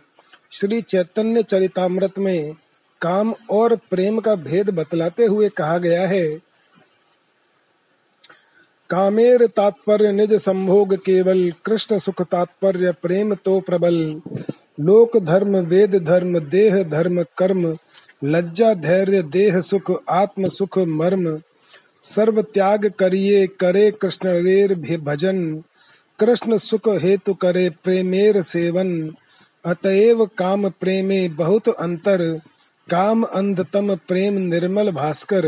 [0.52, 2.56] श्री चैतन्य चरितामृत में
[3.02, 6.28] काम और प्रेम का भेद बतलाते हुए कहा गया है,
[8.90, 14.22] कामेर तात्पर्य निज संभोग केवल, कृष्ण सुख तात्पर्य प्रेम तो प्रबल।
[14.80, 17.78] लोक धर्म, वेद धर्म, देह धर्म, कर्म,
[18.24, 21.40] लज्जा, धैर्य, देह सुख, आत्म सुख, मर्म।
[22.04, 25.64] सर्व त्याग करिए, करे कृष्ण रेर भजन।
[26.20, 29.12] कृष्ण सुख हेतु करे प्रेमेर सेवन।
[29.66, 32.42] अतएव काम प्रेमे बहुत अंतर।
[32.90, 35.46] काम अंधतम प्रेम निर्मल भास्कर।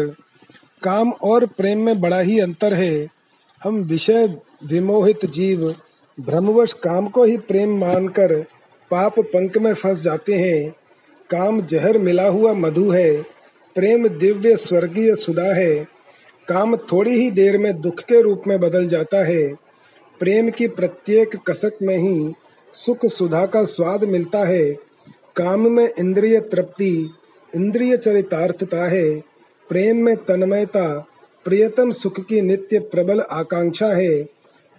[0.83, 3.07] काम और प्रेम में बड़ा ही अंतर है।
[3.63, 5.75] हम विषय विमोहित जीव
[6.19, 8.41] भ्रमवश काम को ही प्रेम मानकर
[8.91, 10.69] पाप पंक में फंस जाते हैं।
[11.29, 13.21] काम जहर मिला हुआ मधु है।
[13.75, 15.87] प्रेम दिव्य स्वर्गीय सुधा है।
[16.47, 19.68] काम थोड़ी ही देर में दुख के रूप में बदल जाता है।
[20.19, 22.33] प्रेम की प्रत्येक कसक में ही
[22.73, 24.71] सुख सुधा का स्वाद मिलता है।
[25.35, 27.09] काम में इंद्रिय तृप्ति,
[27.55, 29.19] इंद्रिय चरितार्थता है।
[29.69, 31.07] प्रेम में तन्मयता,
[31.45, 34.23] प्रियतम सुख की नित्य प्रबल आकांक्षा है।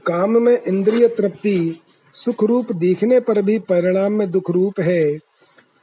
[0.07, 1.81] काम में इंद्रिय तृप्ति
[2.13, 5.19] सुख रूप दिखने पर भी परिणाम में दुख रूप है।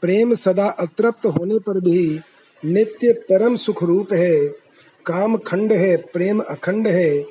[0.01, 2.19] प्रेम सदा अतृप्त होने पर भी
[2.65, 4.47] नित्य परम सुख रूप है।
[5.05, 7.21] काम खंड है, प्रेम अखंड है।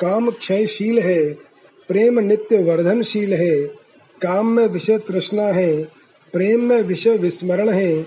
[0.00, 1.49] काम क्षयशील है।
[1.90, 3.66] प्रेम नित्य वर्धनशील है।
[4.22, 5.82] काम में विषय तृष्णा है।
[6.32, 8.02] प्रेम में विषय विस्मरण है।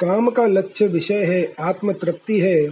[0.00, 2.68] काम का लक्ष्य विषय है। आत्म तृप्ति है।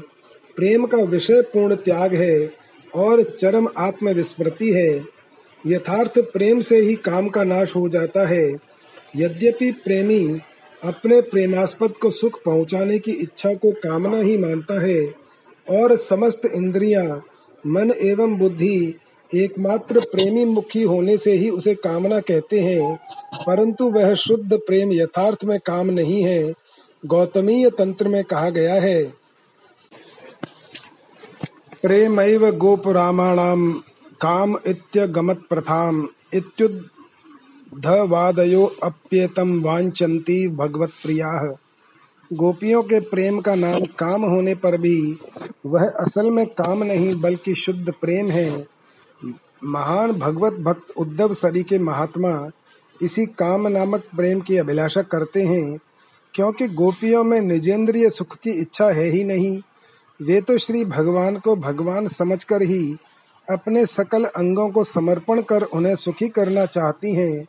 [0.57, 2.51] प्रेम का विषय पूर्ण त्याग है।
[2.95, 5.05] और चरम आत्म विस्मृति है।
[5.67, 8.53] यथार्थ प्रेम से ही काम का नाश हो जाता है।
[9.17, 10.41] यद्यपि प्रेमी
[10.85, 15.15] अपने प्रेमास्पद को सुख पहुँचाने की इच्छा को कामना ही मानता है।
[15.71, 17.25] और समस्त इंद्रियाँ,
[17.67, 18.95] मन एवं बुद्धि
[19.35, 22.99] एकमात्र प्रेमी मुखी होने से ही उसे कामना कहते हैं,
[23.47, 26.55] परंतु वह शुद्ध प्रेम यथार्थ में काम नहीं है,
[27.07, 29.15] गौतमीय तंत्र में कहा गया है।
[31.83, 33.73] प्रेमैव गोपुरामाणां
[34.21, 41.57] काम इत्यगमत्प्रथाम्, इत्युद्धवादयो अप्येतं वाञ्छन्ति भगवत्प्रियाः।
[42.33, 45.19] गोपियों के प्रेम का नाम काम होने पर भी
[45.67, 48.73] वह असल में काम नहीं, बल्कि शुद्ध प्रेम है।
[49.65, 52.51] महान भगवत भक्त उद्धव सरी के महात्मा
[53.03, 55.79] इसी काम नामक प्रेम की अभिलाषा करते हैं,
[56.35, 59.61] क्योंकि गोपियों में निजेंद्रिय सुख की इच्छा है ही नहीं,
[60.21, 62.97] वे तो श्री भगवान को भगवान समझकर ही
[63.47, 67.47] अपने सकल अंगों को समर्पण कर उन्हें सुखी करना चाहती हैं।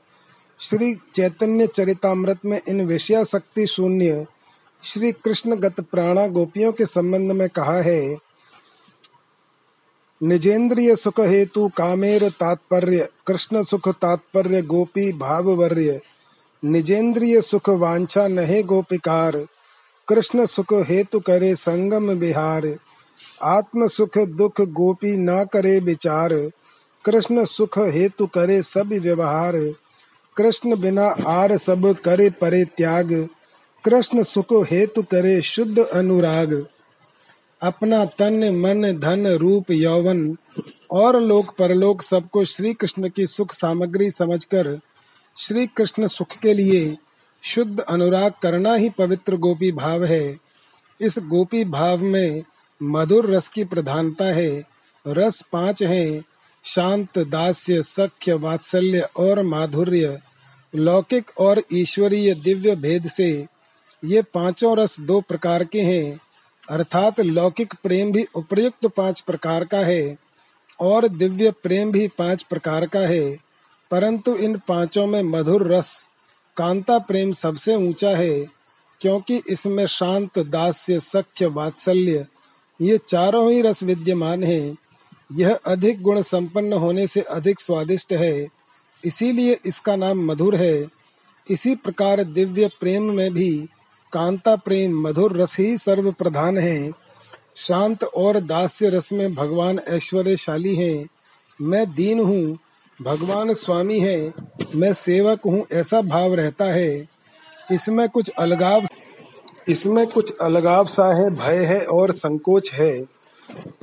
[0.59, 4.25] श्री चैतन्य चरितामृत में इन विषयाशक्ति शून्य
[4.83, 8.17] श्री कृष्ण गत प्राणा गोपियों के संबंध में कहा है
[10.23, 15.99] निजेंद्रिय सुख हेतु कामेर तात्पर्य, कृष्ण सुख तात्पर्य, गोपी भाववर्य।
[16.65, 19.37] निजेंद्रिय सुख वांछा नहे गोपिकार,
[20.07, 22.77] कृष्ण सुख हेतु करे संगम बिहार
[23.43, 26.33] आत्म सुख दुख गोपी ना करे विचार,
[27.05, 29.57] कृष्ण सुख हेतु करे सब व्यवहार।
[30.37, 33.27] कृष्ण बिना आर सब करे परे त्याग
[33.85, 36.65] कृष्ण सुख हेतु करे शुद्ध अनुराग।
[37.63, 40.37] अपना तन, मन, धन, रूप, यौवन
[40.91, 44.79] और लोक, परलोक सबको श्री कृष्ण की सुख सामग्री समझकर
[45.37, 46.97] श्री कृष्ण सुख के लिए
[47.43, 50.37] शुद्ध अनुराग करना ही पवित्र गोपी भाव है।
[51.01, 52.43] इस गोपी भाव में
[52.83, 54.63] मधुर रस की प्रधानता है।
[55.07, 56.23] रस पाँच हैं,
[56.63, 60.19] शांत, दास्य, सख्य, वात्सल्य और माधुर्य,
[60.75, 63.47] लौकिक और ईश्वरीय दिव्य भेद से।
[64.05, 66.19] ये पाँचों रस दो प्रकार के हैं।
[66.71, 70.17] अर्थात लौकिक प्रेम भी उपयुक्त पाँच प्रकार का है
[70.79, 73.37] और दिव्य प्रेम भी पाँच प्रकार का है।
[73.91, 76.09] परंतु इन पाँचों में मधुर रस,
[76.57, 78.45] कांता प्रेम सबसे ऊँचा है,
[79.01, 82.27] क्योंकि इसमें शांत, दास्य, सख्य, वात्सल्य,
[82.81, 84.77] ये चारों ही रस विद्यमान हैं।
[85.31, 88.47] यह अधिक गुण संपन्न होने से अधिक स्वादिष्ट है।
[89.05, 90.87] इसीलिए इसका नाम मधुर है।
[91.51, 93.67] इसी प्रकार दिव्य प्रेम में भी
[94.13, 96.91] कांता प्रेम, मधुर रस ही सर्व प्रधान है।
[97.55, 101.07] शांत और दास्य रस में भगवान ऐश्वर्यशाली हैं।
[101.61, 102.57] मैं दीन हूँ,
[103.01, 104.33] भगवान स्वामी है।
[104.75, 107.07] मैं सेवक हूँ, ऐसा भाव रहता है।
[107.71, 108.85] इसमें कुछ अलगाव,
[109.69, 113.01] इसमें कुछ अलगाव सा है, भय है और संकोच है।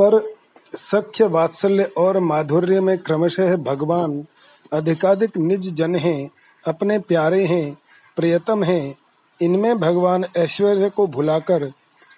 [0.00, 0.34] पर
[0.74, 4.26] सख्य वात्सल्य और माधुर्य में क्रमशः भगवान
[4.72, 6.30] अधिकाधिक निज जन हैं,
[6.64, 7.76] अपने प्यारे हैं,
[8.16, 8.94] प्रियतम हैं।
[9.42, 11.72] इनमें भगवान ऐश्वर्य को भुलाकर,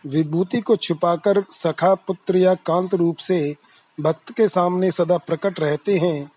[0.06, 3.56] विभूति को छुपाकर सखा पुत्र या कांत रूप से
[4.00, 6.32] भक्त के सामने सदा प्रकट रहते हैं।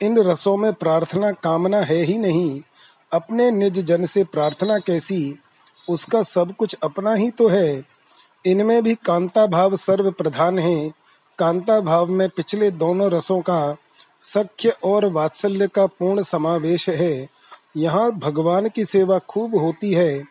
[0.00, 2.60] इन रसों में प्रार्थना कामना है ही नहीं।
[3.12, 5.38] अपने निज जन से प्रार्थना कैसी?
[5.88, 7.84] उसका सब कुछ अपना ही तो है।
[8.46, 10.92] इनमें भी कांता भाव सर्व प्रधान है।
[11.38, 13.76] कांता भाव में पिछले दोनों रसों का
[14.20, 17.28] सख्य और वात्सल्य का पूर्ण समावेश है।
[17.76, 20.24] यहाँ भगवान की सेवा खूब होती है।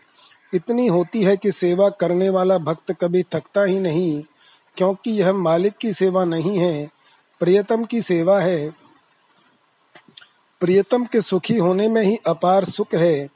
[0.54, 4.24] इतनी होती है कि सेवा करने वाला भक्त कभी थकता ही नहीं,
[4.78, 6.90] क्योंकि यह मालिक की सेवा नहीं है,
[7.40, 8.70] प्रियतम की सेवा है।
[10.60, 13.30] प्रियतम के सुखी होने में ही अपार सुख है।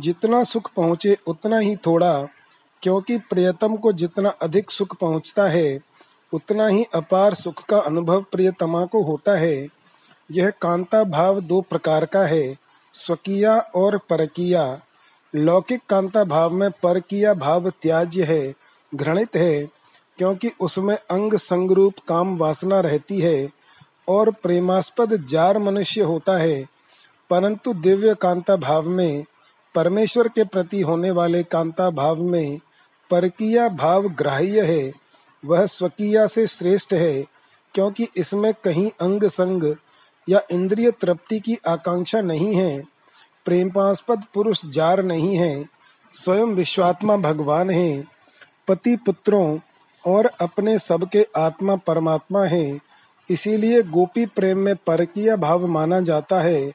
[0.00, 2.28] जितना सुख पहुँचे, उतना ही थोड़ा,
[2.82, 5.80] क्योंकि प्रियतम को जितना अधिक सुख पहुँचता है,
[6.32, 9.68] उतना ही अपार सुख का अनुभव प्रियतमा को होता है।
[10.30, 12.67] यह कांता भाव दो प्रकार का है।
[12.98, 14.80] स्वकीया और परकिया।
[15.34, 18.54] लौकिक कांता भाव में परकिया भाव त्याज्य है,
[18.94, 19.64] घृणित है,
[20.18, 23.48] क्योंकि उसमें अंग संगरूप काम वासना रहती है
[24.08, 26.66] और प्रेमास्पद जार मनुष्य होता है।
[27.30, 29.24] परंतु दिव्य कांता भाव में,
[29.74, 32.60] परमेश्वर के प्रति होने वाले कांता भाव में
[33.10, 34.92] परकिया भाव ग्राह्य है,
[35.44, 37.24] वह स्वकीया से श्रेष्ठ है,
[37.74, 39.74] क्योंकि इसमें कहीं अंग संग
[40.28, 42.82] या इंद्रिय तृप्ति की आकांक्षा नहीं है,
[43.44, 45.68] प्रेमास्पद पुरुष जार नहीं है,
[46.12, 48.04] स्वयं विश्वात्मा भगवान है,
[48.68, 49.58] पति पुत्रों
[50.06, 52.78] और अपने सबके आत्मा परमात्मा है,
[53.30, 56.72] इसीलिए गोपी प्रेम में परकीय भाव माना जाता है।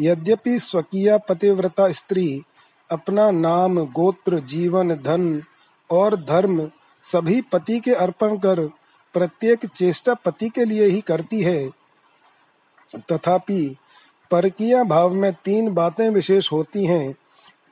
[0.00, 2.42] यद्यपि स्वकीय पतिव्रता स्त्री,
[2.90, 5.42] अपना नाम, गोत्र, जीवन, धन
[5.90, 6.70] और धर्म
[7.02, 8.60] सभी पति के अर्पण कर
[9.14, 11.79] प्रत्येक चेष्टा पति के लिए ही करती है
[12.96, 13.76] तथापि,
[14.30, 17.14] परकीय भाव में तीन बातें विशेष होती हैं।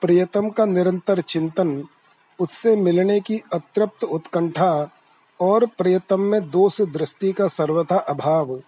[0.01, 1.85] प्रियतम का निरंतर चिंतन,
[2.41, 4.91] उससे मिलने की अतृप्त उत्कंठा,
[5.41, 8.63] और प्रियतम में दोष दृष्टि का सर्वथा अभाव।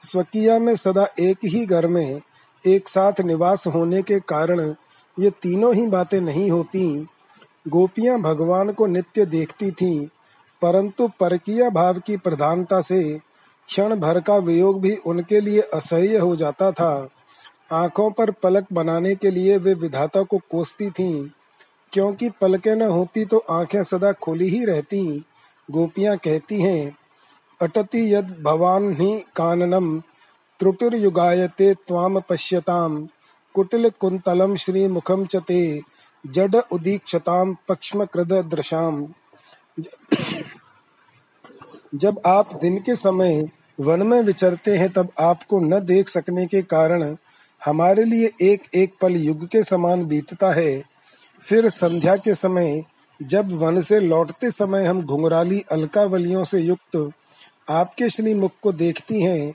[0.00, 2.20] स्वकीय में सदा एक ही घर में,
[2.66, 4.74] एक साथ निवास होने के कारण
[5.20, 7.06] ये तीनों ही बातें नहीं होती।
[7.68, 10.06] गोपियाँ भगवान को नित्य देखती थीं,
[10.62, 13.20] परंतु परकीय भाव की प्रधानता से
[13.68, 17.08] क्षण भर का वियोग भी उनके लिए असह्य हो जाता था।
[17.72, 21.28] आँखों पर पलक बनाने के लिए वे विधाता को कोसती थीं।
[21.92, 25.24] क्योंकि पलकें न होती तो आँखें सदा खुली ही रहती,
[25.70, 26.96] गोपियाँ कहती हैं,
[27.60, 29.98] अटति यद भवान ही काननम,
[30.58, 33.08] त्रुटिर्युगायते त्वाम पश्यताम
[33.54, 35.80] कुटिल कुंतलम श्री मुखम चते
[36.24, 39.02] जड उदीक्षताम पक्ष्म कृद दृशाम
[41.94, 43.48] जब आप दिन के समय
[43.80, 47.16] वन में विचरते हैं, तब आपको न देख सकने के कारण
[47.64, 50.82] हमारे लिए एक एक पल युग के समान बीतता है।
[51.42, 52.84] फिर संध्या के समय,
[53.22, 57.10] जब वन से लौटते समय हम घुंघराली अलकावलियों से युक्त
[57.70, 59.54] आपके श्री मुख को देखती हैं,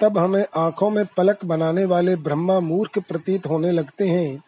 [0.00, 4.42] तब हमें आँखों में पलक बनाने वाले ब्रह्मा मूर्ख प्रतीत होने लगते हैं।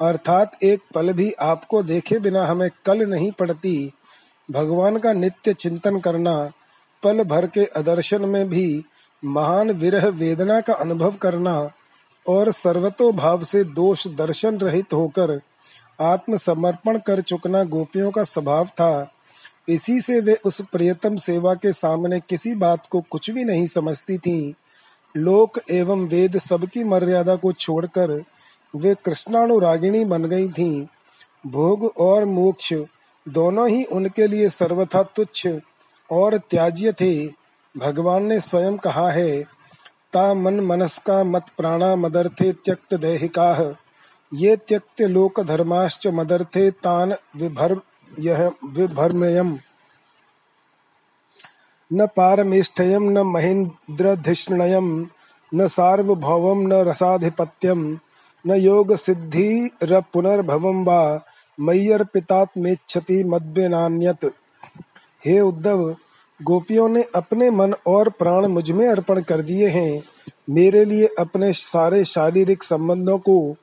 [0.00, 3.92] अर्थात एक पल भी आपको देखे बिना हमें कल नहीं पड़ती।
[4.50, 6.50] भगवान का नित्य चिंतन करना
[7.04, 8.84] पल भर के अदर्शन में भी
[9.24, 11.70] महान विरह वेदना का अनुभव करना
[12.26, 15.40] और सर्वतो भाव से दोष दर्शन रहित होकर
[16.00, 19.12] आत्मसमर्पण कर चुकना गोपियों का स्वभाव था।
[19.68, 24.18] इसी से वे उस प्रियतम सेवा के सामने किसी बात को कुछ भी नहीं समझती
[24.18, 24.52] थीं।
[25.16, 28.22] लोक एवं वेद सबकी मर्यादा को छोड़कर
[28.76, 30.86] वे कृष्णानुरागिणी बन गई थीं।
[31.46, 32.72] भोग और मोक्ष
[33.28, 35.46] दोनों ही उनके लिए सर्वथा तुच्छ
[36.12, 37.26] और त्याज्य थे।
[37.76, 39.42] भगवान ने स्वयं कहा है,
[40.12, 43.76] ता मन मनस्का मत प्राणा मदर्थे त्यक्त देहिका।
[44.34, 47.76] ये त्यक्त लोक धर्माश्च मदर्थे, तान विभर
[48.18, 49.58] यह विभर्मयम
[51.92, 55.06] न पारमेष्ठयम, न महेन्द्रधिष्णयम,
[55.54, 57.98] न सार्वभौवम, न रसाधिपत्यम।
[58.46, 61.20] न योग सिद्धि पुनर्भवम वा,
[61.60, 64.32] मय्यर्पितात्मेच्छति मद्वेनान्यत।
[65.26, 65.96] हे उद्धव
[66.42, 70.02] गोपियों ने अपने मन और प्राण मुझमें अर्पण कर दिए हैं।
[70.50, 73.56] मेरे लिए अपने सारे शारीरिक संबंधों को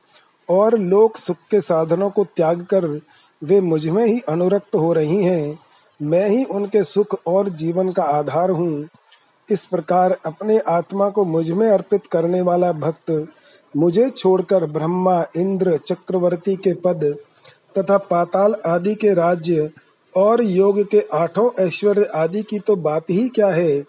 [0.49, 2.85] और लोक सुख के साधनों को त्याग कर
[3.43, 5.59] वे मुझमें ही अनुरक्त हो रही हैं।
[6.01, 8.87] मैं ही उनके सुख और जीवन का आधार हूँ।
[9.49, 13.27] इस प्रकार अपने आत्मा को मुझमें अर्पित करने वाला भक्त
[13.77, 17.15] मुझे छोड़कर ब्रह्मा, इंद्र, चक्रवर्ती के पद
[17.77, 19.69] तथा पाताल आदि के राज्य
[20.15, 23.85] और योग के आठों ऐश्वर्य आदि की तो बात ही क्या है?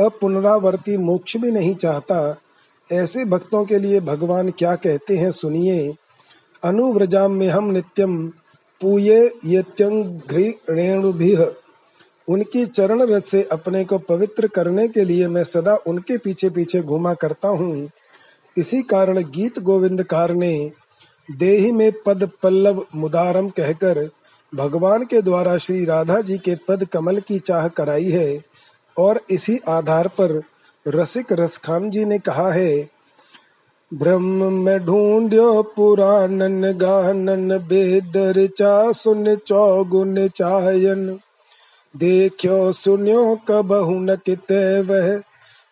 [0.00, 2.40] अपुनरावर्ती मोक्ष भी नहीं चाहता।
[2.92, 5.94] ऐसे भक्तों के लिए भगवान क्या कहते हैं सुनिए।
[6.64, 8.32] अनुव्रजाम में हम नित्यम
[8.80, 11.46] पूये येत्यंघ्रेणुभिः
[12.28, 16.80] उनकी चरण रथ से अपने को पवित्र करने के लिए मैं सदा उनके पीछे पीछे
[16.80, 17.90] घूमा करता हूँ।
[18.58, 20.70] इसी कारण गीत गोविंदकार ने,
[21.30, 24.10] देही में पद पल्लव मुदारम कहकर
[24.54, 28.42] भगवान के द्वारा श्री राधा जी के पद कमल की चाह कराई है
[28.98, 30.42] और इसी आधार पर
[30.88, 32.88] रसिक रसखान जी ने कहा है,
[33.94, 41.18] ब्रह्म में ढूंढ्यो पुराणन गानन बेदर चा, सुन चौगुन चायन।
[41.96, 45.18] देखो सुन्यो कबहु न किते वह,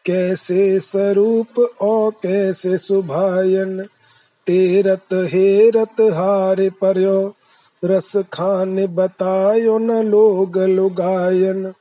[0.05, 3.83] कैसे स्वरूप और कैसे सुभायन।
[4.47, 7.35] टेरत हेरत हारे पर्यो
[7.83, 11.73] रस खान बतायो न लोग लुगायन।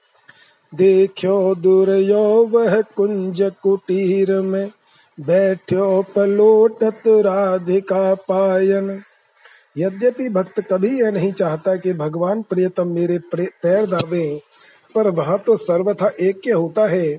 [0.74, 4.70] देखो दुर्यो वह कुंज कुटीर में
[5.18, 9.02] बैठो पलोटत राधिका पायन।
[9.78, 14.42] यद्यपि भक्त कभी यह नहीं चाहता कि भगवान प्रियतम मेरे पैर दाबे,
[14.96, 17.18] पर वहाँ तो सर्वथा एक के होता है।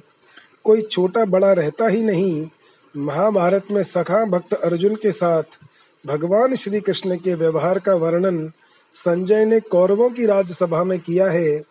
[0.64, 2.48] कोई छोटा बड़ा रहता ही नहीं।
[2.94, 5.58] महाभारत में सखा भक्त अर्जुन के साथ
[6.04, 8.50] भगवान श्री कृष्ण के व्यवहार का वर्णन
[8.94, 11.62] संजय ने कौरवों की राजसभा में किया है।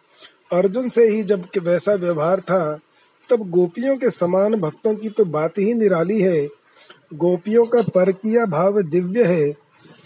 [0.53, 2.79] अर्जुन से ही जब वैसा व्यवहार था,
[3.29, 6.47] तब गोपियों के समान भक्तों की तो बात ही निराली है।
[7.13, 8.11] गोपियों का पर
[8.45, 9.53] भाव दिव्य है।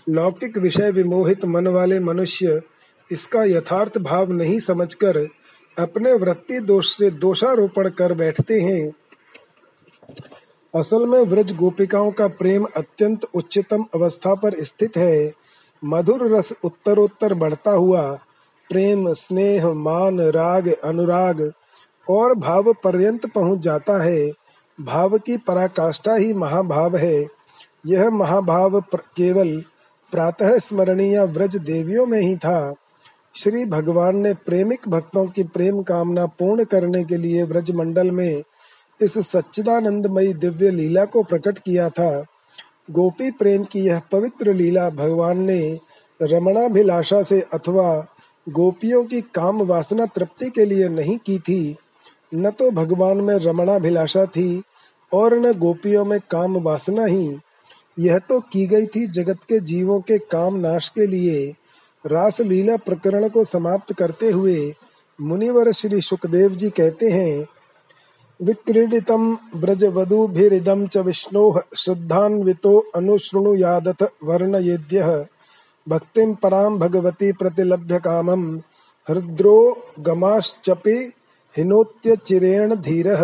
[0.09, 2.61] लौकिक विषय विमोहित मन वाले मनुष्य
[3.11, 5.28] इसका यथार्थ भाव नहीं समझकर
[5.80, 8.93] अपने वृत्ति दोष से दोषारोपण कर बैठते हैं।
[10.76, 15.32] असल में व्रज गोपिकाओं का प्रेम अत्यंत उच्चतम अवस्था पर स्थित है।
[15.84, 18.01] मधुर रस उत्तरोत्तर बढ़ता हुआ,
[18.69, 21.51] प्रेम, स्नेह, मान, राग, अनुराग,
[22.09, 24.32] और भाव पर्यंत पहुँच जाता है।
[24.82, 27.26] भाव की पराकाष्ठा ही महाभाव है।
[27.86, 29.63] यह महाभाव केवल
[30.11, 32.73] प्रातः स्मरणीय व्रज देवियों में ही था।
[33.36, 38.43] श्री भगवान ने प्रेमिक भक्तों की प्रेम कामना पूर्ण करने के लिए व्रज मंडल में
[39.01, 42.26] इस सच्चिदानंदमयी दिव्य लीला को प्रकट किया था।
[42.90, 45.80] गोपी प्रेम की यह पवित्र लीला भगवान ने
[46.22, 48.08] रमणाभिलाषा से अथवा
[48.48, 51.76] गोपियों की काम वासना तृप्ति के लिए नहीं की थी,
[52.36, 54.62] न तो भगवान में रमणाभिलाषा थी
[55.12, 57.38] और न गोपियों में काम वासना ही।
[58.00, 61.54] यह तो की गई थी जगत के जीवों के काम नाश के लिए।
[62.06, 64.74] रास लीला प्रकरण को समाप्त करते हुए
[65.20, 67.46] मुनिवर श्री सुखदेव जी कहते हैं
[68.40, 71.44] विक्रीडितम ब्रजवधूभिरिदम च विष्णो
[71.78, 75.08] श्रद्धान्वितो अनुशृणुयादथ वर्णयेद्यः।
[75.88, 78.44] भक्तिं पराम भगवती प्रतिलभ्य कामम
[79.08, 80.98] हृद्रो गमाश्चपि
[81.56, 83.24] हिनोत्य चिरेण धीरः।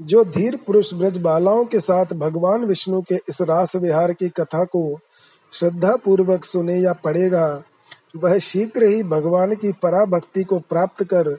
[0.00, 4.64] जो धीर पुरुष ब्रज बालाओं के साथ भगवान विष्णु के इस रास विहार की कथा
[4.64, 4.98] को
[5.52, 7.62] श्रद्धा पूर्वक सुने या पढ़ेगा,
[8.16, 11.36] वह शीघ्र ही भगवान की पराभक्ति को प्राप्त कर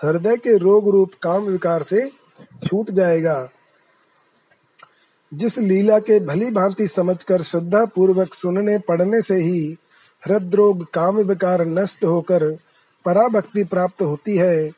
[0.00, 2.21] हृदय के रोग रूप काम विकार से
[2.66, 3.48] छूट जाएगा।
[5.34, 9.76] जिस लीला के भली भांति समझकर श्रद्धा पूर्वक सुनने पढ़ने से ही
[10.26, 12.58] हृदरोग, काम विकार नष्ट होकर
[13.04, 14.70] पराभक्ति प्राप्त होती है,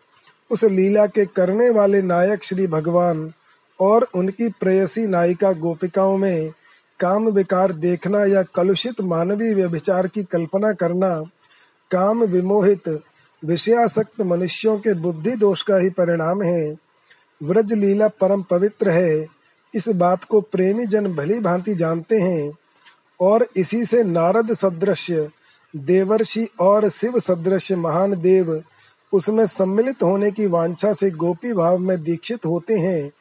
[0.51, 3.33] उस लीला के करने वाले नायक श्री भगवान
[3.81, 6.53] और उनकी प्रेयसी नायिका गोपिकाओं में
[7.01, 11.23] काम विकार देखना या कलुषित मानवीय व्यभिचार की कल्पना करना,
[11.91, 13.01] काम विमोहित,
[13.45, 16.84] विषयासक्त मनुष्यों के बुद्धि दोष का ही परिणाम है।
[17.45, 19.27] व्रज लीला परम पवित्र है।
[19.75, 22.53] इस बात को प्रेमी जन भली भांति जानते हैं
[23.21, 25.11] और इसी से नारद सदृश,
[25.75, 28.63] देवर्षि और शिव सदृश महान देव
[29.13, 33.13] उसमें सम्मिलित होने की वांछा से गोपी भाव में दीक्षित होते हैं।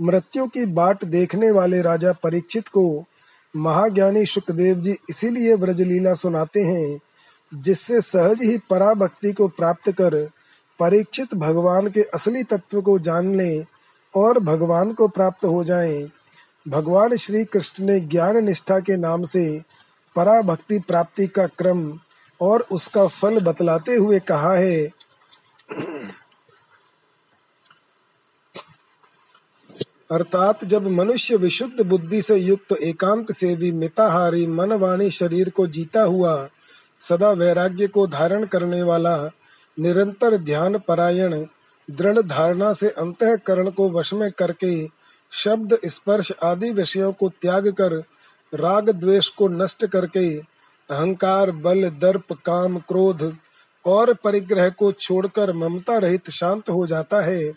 [0.00, 3.04] मृत्यु की बाट देखने वाले राजा परीक्षित को
[3.54, 7.00] महाज्ञानी सुखदेव जी इसीलिए ब्रजलीला सुनाते हैं,
[7.52, 10.16] जिससे सहज ही पराभक्ति को प्राप्त कर
[10.80, 13.64] परीक्षित भगवान के असली तत्व को जान ले
[14.14, 16.10] और भगवान को प्राप्त हो जाएँ।
[16.68, 19.62] भगवान श्री कृष्ण ने ज्ञान निष्ठा के नाम से
[20.16, 21.98] पराभक्ति प्राप्ति का क्रम
[22.40, 24.88] और उसका फल बतलाते हुए कहा है
[30.10, 35.66] अर्थात जब मनुष्य विशुद्ध बुद्धि से युक्त एकांत से भी मिताहारी मन वाणी शरीर को
[35.66, 36.48] जीता हुआ,
[37.00, 39.16] सदा वैराग्य को धारण करने वाला
[39.80, 41.44] निरंतर ध्यान परायण,
[41.90, 44.88] दृढ़ धारणा से अंतकरण को वश में करके
[45.32, 47.92] शब्द स्पर्श आदि विषयों को त्याग कर,
[48.54, 50.38] राग द्वेष को नष्ट करके,
[50.90, 53.36] अहंकार, बल, दर्प, काम, क्रोध
[53.86, 57.52] और परिग्रह को छोड़कर ममता रहित शांत हो जाता है,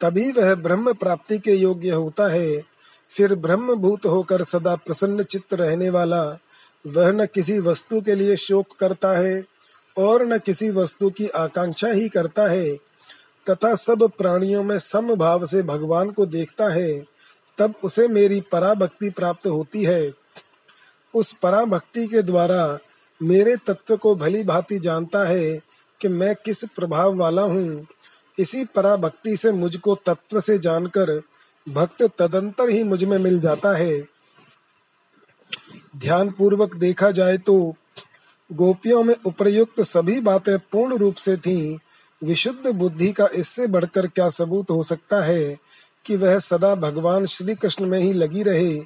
[0.00, 2.62] तभी वह ब्रह्म प्राप्ति के योग्य होता है।
[3.10, 6.38] फिर ब्रह्म भूत होकर सदा प्रसन्न चित्त रहने वाला,
[6.86, 9.55] वह न किसी वस्तु के लिए शोक करता है
[9.98, 12.76] और न किसी वस्तु की आकांक्षा ही करता है,
[13.50, 17.04] तथा सब प्राणियों में सम भाव से भगवान को देखता है,
[17.58, 20.12] तब उसे मेरी पराभक्ति प्राप्त होती है।
[21.14, 22.78] उस पराभक्ति के द्वारा
[23.22, 25.60] मेरे तत्व को भली भांति जानता है
[26.00, 27.86] कि मैं किस प्रभाव वाला हूँ।
[28.38, 31.22] इसी पराभक्ति से मुझको तत्व से जानकर
[31.68, 34.00] भक्त तदंतर ही मुझमें मिल जाता है।
[35.96, 37.76] ध्यान पूर्वक देखा जाए तो
[38.52, 41.78] गोपियों में उपर्युक्त सभी बातें पूर्ण रूप से थीं,
[42.24, 45.56] विशुद्ध बुद्धि का इससे बढ़कर क्या सबूत हो सकता है
[46.06, 48.80] कि वह सदा भगवान श्री कृष्ण में ही लगी रहे?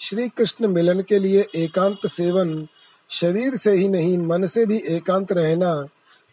[0.00, 2.66] श्री कृष्ण मिलन के लिए एकांत सेवन,
[3.10, 5.86] शरीर से ही नहीं, मन से भी एकांत रहना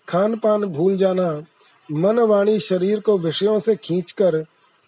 [0.10, 1.44] खान पान भूल जाना
[1.92, 4.46] मन वाणी शरीर को विषयों से खींचकर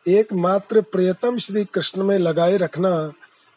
[0.08, 3.12] एकमात्र प्रियतम श्री कृष्ण में लगाए रखना,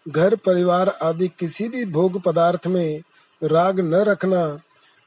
[0.08, 3.02] घर, परिवार आदि किसी भी भोग पदार्थ में
[3.44, 4.60] राग न रखना,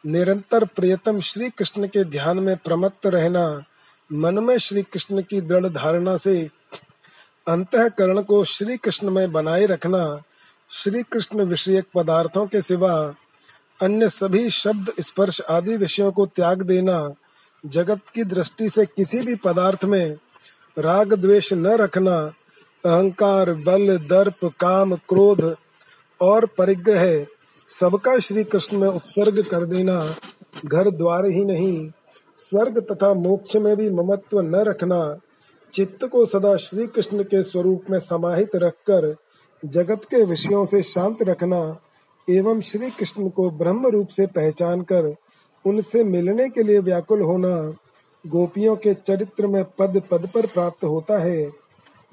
[0.06, 3.64] निरंतर प्रियतम श्री कृष्ण के ध्यान में प्रमत्त रहना,
[4.14, 6.50] मन में श्री कृष्ण की दृढ़ धारणा से
[7.48, 10.24] अंतकरण को श्री कृष्ण में बनाए रखना
[10.70, 13.16] श्री कृष्ण विषयक पदार्थों के सिवा
[13.82, 17.14] अन्य सभी शब्द स्पर्श आदि विषयों को त्याग देना,
[17.66, 20.16] जगत की दृष्टि से किसी भी पदार्थ में
[20.80, 22.18] राग द्वेष न रखना,
[22.86, 25.56] अहंकार, बल, दर्प, काम, क्रोध
[26.22, 27.26] और परिग्रह
[27.70, 30.16] सबका श्री कृष्ण में उत्सर्ग कर देना
[30.66, 31.90] घर द्वार ही नहीं।
[32.38, 35.18] स्वर्ग तथा मोक्ष में भी ममत्व न रखना।
[35.74, 39.16] चित्त को सदा श्री कृष्ण के स्वरूप में समाहित रखकर
[39.66, 41.78] जगत के विषयों से शांत रखना
[42.30, 45.16] एवं श्री कृष्ण को ब्रह्म रूप से पहचान कर
[45.66, 47.56] उनसे मिलने के लिए व्याकुल होना
[48.28, 51.52] गोपियों के चरित्र में पद पद पर प्राप्त होता है।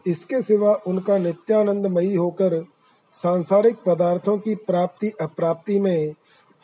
[0.06, 2.64] इसके सिवा उनका नित्यानंदमयी होकर
[3.12, 6.14] सांसारिक पदार्थों की प्राप्ति अप्राप्ति में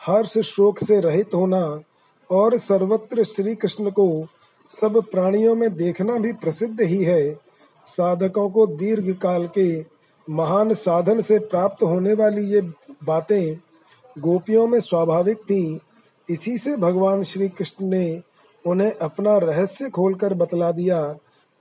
[0.05, 1.79] हर्ष शोक से रहित होना
[2.29, 4.25] और सर्वत्र श्री कृष्ण को
[4.69, 7.31] सब प्राणियों में देखना भी प्रसिद्ध ही है।
[7.87, 9.85] साधकों को दीर्घ काल के
[10.29, 12.61] महान साधन से प्राप्त होने वाली ये
[13.03, 13.55] बातें
[14.19, 15.79] गोपियों में स्वाभाविक थी।
[16.29, 18.21] इसी से भगवान श्री कृष्ण ने
[18.65, 21.15] उन्हें अपना रहस्य खोलकर बतला दिया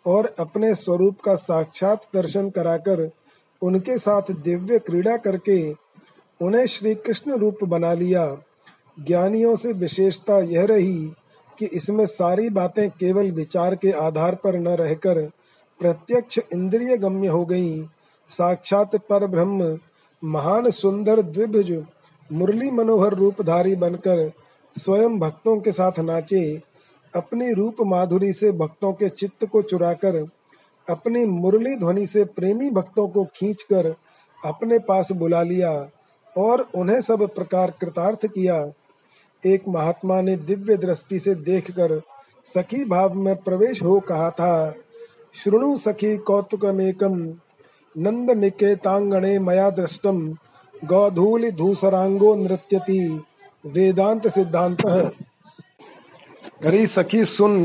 [0.06, 3.10] और अपने स्वरूप का साक्षात दर्शन कराकर
[3.62, 5.72] उनके साथ दिव्य क्रीड़ा करके
[6.40, 8.26] उन्हें श्री कृष्ण रूप बना लिया।
[8.98, 11.12] ज्ञानियों से विशेषता यह रही
[11.58, 15.20] कि इसमें सारी बातें केवल विचार के आधार पर न रहकर
[15.80, 17.84] प्रत्यक्ष इंद्रिय गम्य हो गईं।
[18.28, 19.78] साक्षात पर ब्रह्म
[20.22, 21.84] महान सुंदर द्विभुज
[22.30, 24.30] मुरली मनोहर रूपधारी बनकर
[24.76, 26.62] स्वयं भक्तों के साथ नाचे,
[27.14, 30.16] अपनी रूप माधुरी से भक्तों के चित्त को चुराकर
[30.88, 33.94] अपनी मुरली ध्वनि से प्रेमी भक्तों को खींचकर
[34.38, 35.70] अपने पास बुला लिया
[36.36, 38.56] और उन्हें सब प्रकार कृतार्थ किया।
[39.42, 42.00] एक महात्मा ने दिव्य दृष्टि से देखकर
[42.46, 44.74] सखी भाव में प्रवेश हो कहा था,
[45.34, 47.16] श्रृणु सखी कौतुकमेकम
[47.96, 50.20] नंद निकेतांगणे मया दृष्टम
[50.84, 53.00] गौधूलि धूसरांगो नृत्यति,
[53.64, 54.84] वेदांत सिद्धांत।
[56.64, 57.64] अरे सखी सुन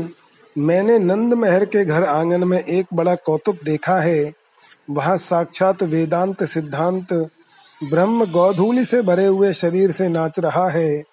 [0.58, 4.32] मैंने नंद महर के घर आँगन में एक बड़ा कौतुक देखा है।
[4.90, 7.12] वहाँ साक्षात वेदांत सिद्धांत,
[7.90, 11.04] ब्रह्म गौधूलि से भरे हुए शरीर से नाच रहा है।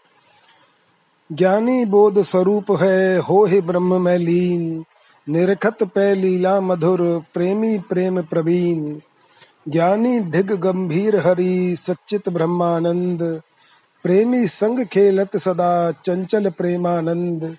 [1.31, 4.85] ज्ञानी बोध स्वरूप है, हो ही ब्रह्म में लीन।
[5.29, 8.99] निरखत पे लीला मधुर, प्रेमी प्रेम प्रवीण।
[9.71, 13.41] ज्ञानी भिग गंभीर हरि, सच्चित ब्रह्मानंद।
[14.03, 17.57] प्रेमी संग खेलत सदा, चंचल प्रेमानंद।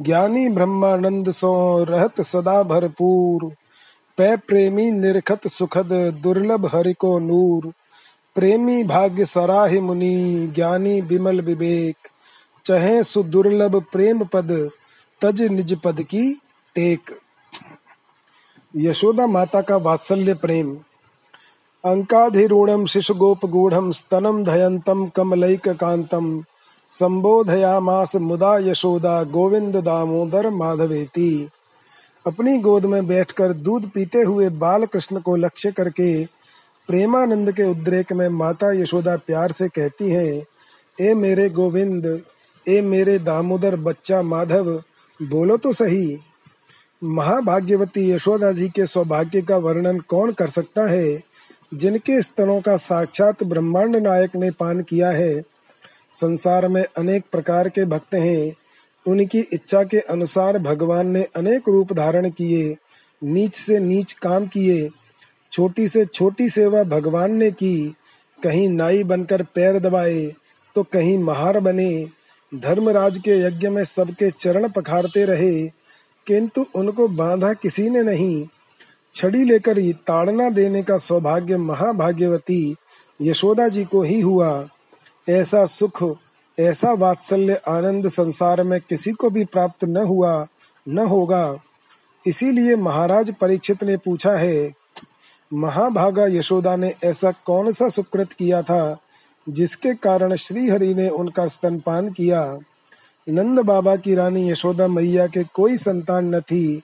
[0.00, 3.54] ज्ञानी ब्रह्मानंद सो रहत सदा भरपूर।
[4.18, 5.92] पै प्रेमी निरखत सुखद
[6.22, 7.72] दुर्लभ हरि को नूर।
[8.34, 11.96] प्रेमी भाग्य सराहि मुनि, ज्ञानी विमल विवेक।
[12.64, 14.70] चहे सुदुर्लभ प्रेम पद,
[15.20, 16.40] तज निज पद की
[16.74, 17.00] टेक।
[18.76, 20.78] यशोदा माता का वात्सल्य प्रेम।
[21.84, 26.44] अंकाधिरूढ़ शिशु गोप गूढ़ स्तनम धयंतम कमलैक कांतम
[26.90, 31.48] संबोधयामास मुदा यशोदा गोविंद दामोदर माधवेती।
[32.26, 36.24] अपनी गोद में बैठकर दूध पीते हुए बाल कृष्ण को लक्ष्य करके
[36.88, 40.46] प्रेमानंद के उद्रेक में माता यशोदा प्यार से कहती हैं,
[41.00, 42.22] ए मेरे गोविंद,
[42.68, 44.72] ए मेरे दामोदर बच्चा माधव,
[45.20, 46.18] बोलो तो सही।
[47.04, 51.22] महाभाग्यवती यशोदा जी के सौभाग्य का वर्णन कौन कर सकता है,
[51.74, 55.49] जिनके स्तनों का साक्षात ब्रह्मांड नायक ने पान किया है
[56.14, 58.52] संसार में अनेक प्रकार के भक्त हैं।
[59.06, 62.76] उनकी इच्छा के अनुसार भगवान ने अनेक रूप धारण किए,
[63.22, 64.88] नीच से नीच काम किए,
[65.52, 67.94] छोटी से छोटी सेवा भगवान ने की,
[68.38, 70.32] कहीं नाई बनकर पैर दबाए
[70.76, 72.06] तो कहीं महार बने,
[72.52, 75.66] धर्मराज के यज्ञ में सबके चरण पखारते रहे,
[76.26, 78.46] किंतु उनको बांधा किसी ने नहीं।
[79.14, 82.76] छड़ी लेकर ताड़ना देने का सौभाग्य महाभाग्यवती
[83.22, 84.68] यशोदा जी को ही हुआ।
[85.28, 86.16] ऐसा सुख,
[86.60, 90.46] ऐसा वात्सल्य, आनंद संसार में किसी को भी प्राप्त न हुआ,
[90.88, 91.58] न होगा।
[92.26, 94.72] इसीलिए महाराज परीक्षित ने पूछा है,
[95.52, 98.98] महाभागा यशोदा ने ऐसा कौन सा सुकृत किया था,
[99.48, 102.58] जिसके कारण श्री हरि ने उनका स्तनपान किया?
[103.28, 106.82] नंद बाबा की रानी यशोदा मैया के कोई संतान न थी।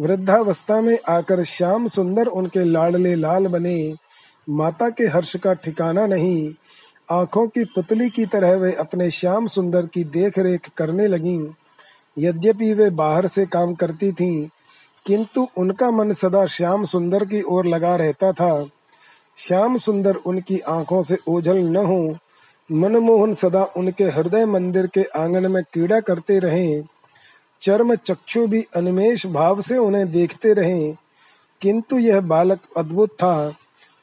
[0.00, 3.94] वृद्धावस्था में आकर श्याम सुंदर उनके लाडले लाल बने।
[4.50, 6.54] माता के हर्ष का ठिकाना नहीं
[7.10, 11.48] आँखों की पुतली की तरह वे अपने श्याम सुंदर की देख रेख करने लगीं।
[12.18, 14.48] यद्यपि वे बाहर से काम करती थीं,
[15.06, 18.66] किंतु उनका मन सदा श्याम सुंदर की ओर लगा रहता था।
[19.36, 22.16] श्याम सुंदर उनकी आँखों से ओझल न हो।
[22.72, 26.82] मनमोहन सदा उनके हृदय मंदिर के आँगन में कीड़ा करते रहे।
[27.62, 30.92] चर्म चक्षु भी अनिमेश भाव से उन्हें देखते रहे।
[31.60, 33.54] किंतु यह बालक अद्भुत था।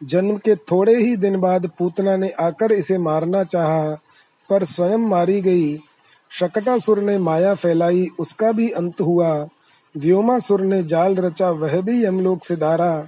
[0.04, 3.94] जन्म के थोड़े ही दिन बाद पूतना ने आकर इसे मारना चाहा,
[4.50, 5.78] पर स्वयं मारी गई।
[6.32, 9.48] शकटासुर ने माया फैलाई, उसका भी अंत हुआ।
[9.98, 13.08] व्योमासुर ने जाल रचा, वह भी यमलोक से धारा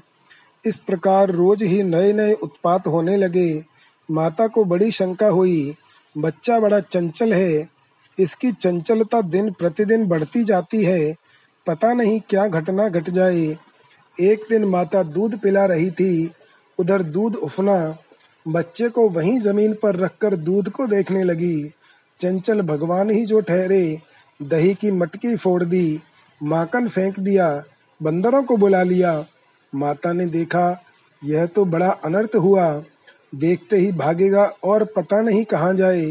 [0.65, 3.63] इस प्रकार रोज ही नए नए उत्पात होने लगे।
[4.11, 5.75] माता को बड़ी शंका हुई।
[6.17, 7.67] बच्चा बड़ा चंचल है।
[8.19, 11.15] इसकी चंचलता दिन प्रतिदिन बढ़ती जाती है।
[11.67, 13.57] पता नहीं क्या घटना घट जाए।
[14.19, 16.31] एक दिन माता दूध पिला रही थी।
[16.79, 17.97] उधर दूध उफना,
[18.47, 21.73] बच्चे को वहीं ज़मीन पर रखकर दूध को देखने लगी।
[22.19, 23.99] चंचल भगवान ही जो ठहरे,
[24.41, 25.99] दही की मटकी फोड़ दी,
[26.43, 27.63] माकन फेंक दिया,
[28.01, 29.25] बंदरों को बुला लिया।
[29.75, 30.83] माता ने देखा,
[31.23, 32.83] यह तो बड़ा अनर्थ हुआ।
[33.35, 36.05] देखते ही भागेगा और पता नहीं कहाँ जाए।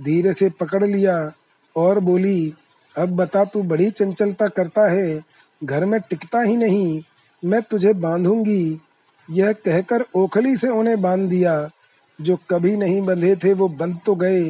[0.00, 1.32] धीरे से पकड़ लिया
[1.76, 2.54] और बोली,
[2.98, 5.20] अब बता तू बड़ी चंचलता करता है,
[5.64, 7.02] घर में टिकता ही नहीं,
[7.44, 8.80] मैं तुझे बांधूँगी।
[9.28, 11.70] यह कहकर ओखली से उन्हें बाँध दिया,
[12.18, 14.44] जो कभी नहीं बंधे थे वो बंध तो गए,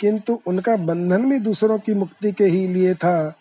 [0.00, 3.34] किंतु उनका बंधन भी दूसरों की मुक्ति के ही लिए था।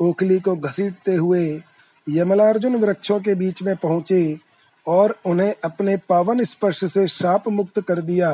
[0.00, 1.60] ओखली को घसीटते हुए
[2.06, 4.38] यमलार्जुन वृक्षों के बीच में पहुँचे
[4.86, 8.30] और उन्हें अपने पावन स्पर्श से शाप मुक्त कर दिया।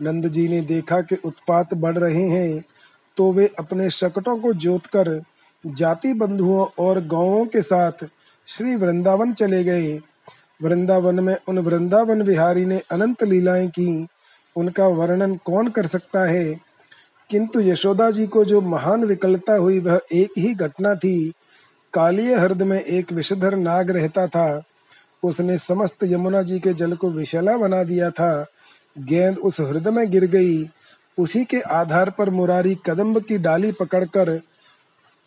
[0.00, 2.62] नंद जी ने देखा कि उत्पात बढ़ रहे हैं
[3.16, 5.20] तो वे अपने शकटों को जोत कर
[5.64, 8.06] जाति बंधुओं और गाँवों के साथ
[8.48, 9.92] श्री वृंदावन चले गए।
[10.62, 14.06] वृंदावन में उन वृंदावन विहारी ने अनंत लीलाएँ की।
[14.56, 16.54] उनका वर्णन कौन कर सकता है?
[17.30, 21.32] किंतु यशोदा जी को जो महान विकलता हुई, वह एक ही घटना थी।
[21.94, 24.62] कालिय हृद में एक विषधर नाग रहता था।
[25.24, 28.46] उसने समस्त यमुना जी के जल को विशला बना दिया था।
[28.98, 30.70] गेंद उस हृदय में गिर गई।
[31.18, 34.40] उसी के आधार पर मुरारी कदम्ब की डाली पकड़कर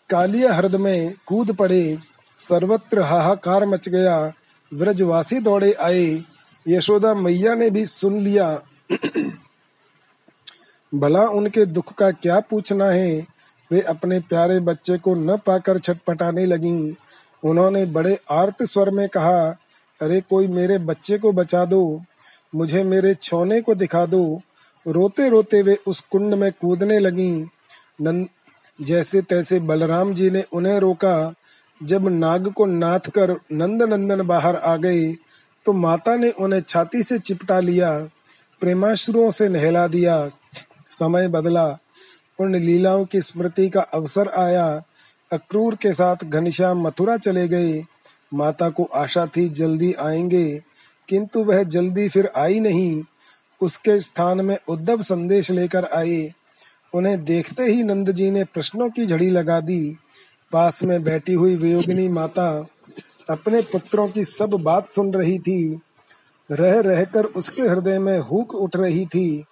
[0.09, 1.97] कालिय हृदय में कूद पड़े।
[2.37, 4.33] सर्वत्र हाहाकार मच गया।
[4.75, 6.23] व्रजवासी दौड़े आए।
[6.67, 8.61] यशोदा मैया ने भी सुन लिया।
[10.95, 13.25] भला उनके दुख का क्या पूछना है?
[13.71, 16.95] वे अपने प्यारे बच्चे को न पाकर छटपटाने लगी।
[17.43, 19.57] उन्होंने बड़े आर्त स्वर में कहा,
[20.01, 22.01] अरे कोई मेरे बच्चे को बचा दो,
[22.55, 24.41] मुझे मेरे छोने को दिखा दो।
[24.87, 27.31] रोते रोते वे उस कुंड में कूदने लगी।
[28.01, 28.27] नंद
[28.81, 31.33] जैसे तैसे बलराम जी ने उन्हें रोका।
[31.83, 35.15] जब नाग को नाथ कर नंद नंदन बाहर आ गए
[35.65, 37.99] तो माता ने उन्हें छाती से चिपटा लिया,
[38.61, 40.29] प्रेमाश्रुओं से नहला दिया।
[40.89, 41.77] समय बदला,
[42.39, 44.83] उन लीलाओं की स्मृति का अवसर आया।
[45.33, 47.83] अक्रूर के साथ घनश्याम मथुरा चले गए।
[48.33, 50.61] माता को आशा थी जल्दी आएँगे,
[51.09, 53.03] किंतु वह जल्दी फिर आई नहीं।
[53.61, 56.31] उसके स्थान में उद्धव संदेश लेकर आए।
[56.93, 59.97] उन्हें देखते ही नंद जी ने प्रश्नों की झड़ी लगा दी।
[60.51, 62.67] पास में बैठी हुई वियोगिनी माता
[63.29, 65.79] अपने पुत्रों की सब बात सुन रही थी।
[66.51, 69.45] रह रहकर उसके हृदय में हुक उठ रही थी।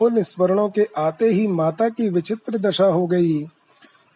[0.00, 3.46] उन स्मरणों के आते ही माता की विचित्र दशा हो गई।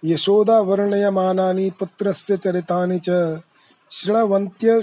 [0.04, 3.40] यशोदा वर्णयमानानि पुत्रस्य चरितानि च
[3.90, 4.82] शृणवन्त्य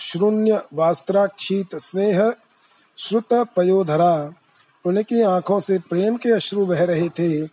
[0.00, 2.32] शृण्य वास्त्राक्षीत स्नेह
[2.98, 4.32] श्रुत पयोधरा।
[4.84, 7.46] उनकी आँखों से प्रेम के अश्रु बह रहे थे।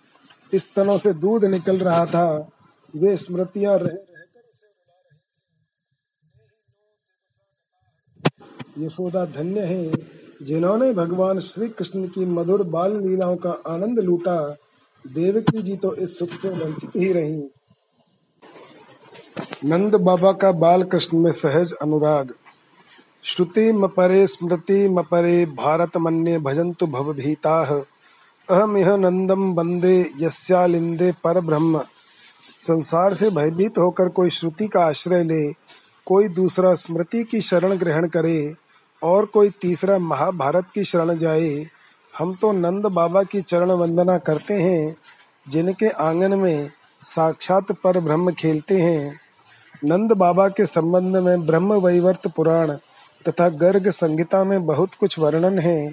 [0.59, 2.49] स्तनों से दूध निकल रहा था।
[2.93, 3.97] वे स्मृतियाँ रह
[8.79, 9.91] यशोदा धन्य है,
[10.41, 14.37] जिन्होंने भगवान श्री कृष्ण की मधुर बाल लीलाओं का आनंद लूटा।
[15.05, 17.41] देवकी जी तो इस सुख से वंचित ही रही।
[19.65, 22.33] नंद बाबा का बाल कृष्ण में सहज अनुराग।
[23.23, 27.59] श्रुति मपरे स्मृति मपरे भारत मन्य भीता
[28.47, 31.83] अहम यह नंदम बंदे यस्यालिंदे पर ब्रह्म
[32.63, 35.51] संसार से भयभीत होकर कोई श्रुति का आश्रय ले,
[36.07, 38.53] कोई दूसरा स्मृति की शरण ग्रहण करे
[39.01, 41.65] और कोई तीसरा महाभारत की शरण जाए,
[42.13, 44.95] हम तो नंद बाबा की चरण वंदना करते हैं,
[45.49, 46.69] जिनके आँगन में
[47.03, 49.19] साक्षात पर ब्रह्म खेलते हैं।
[49.85, 52.71] नंद बाबा के संबंध में ब्रह्म वैवर्त पुराण
[53.25, 55.91] तथा गर्ग संगीता में बहुत कुछ वर्णन है।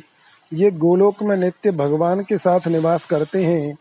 [0.52, 3.76] ये गोलोक में नित्य भगवान के साथ निवास करते हैं।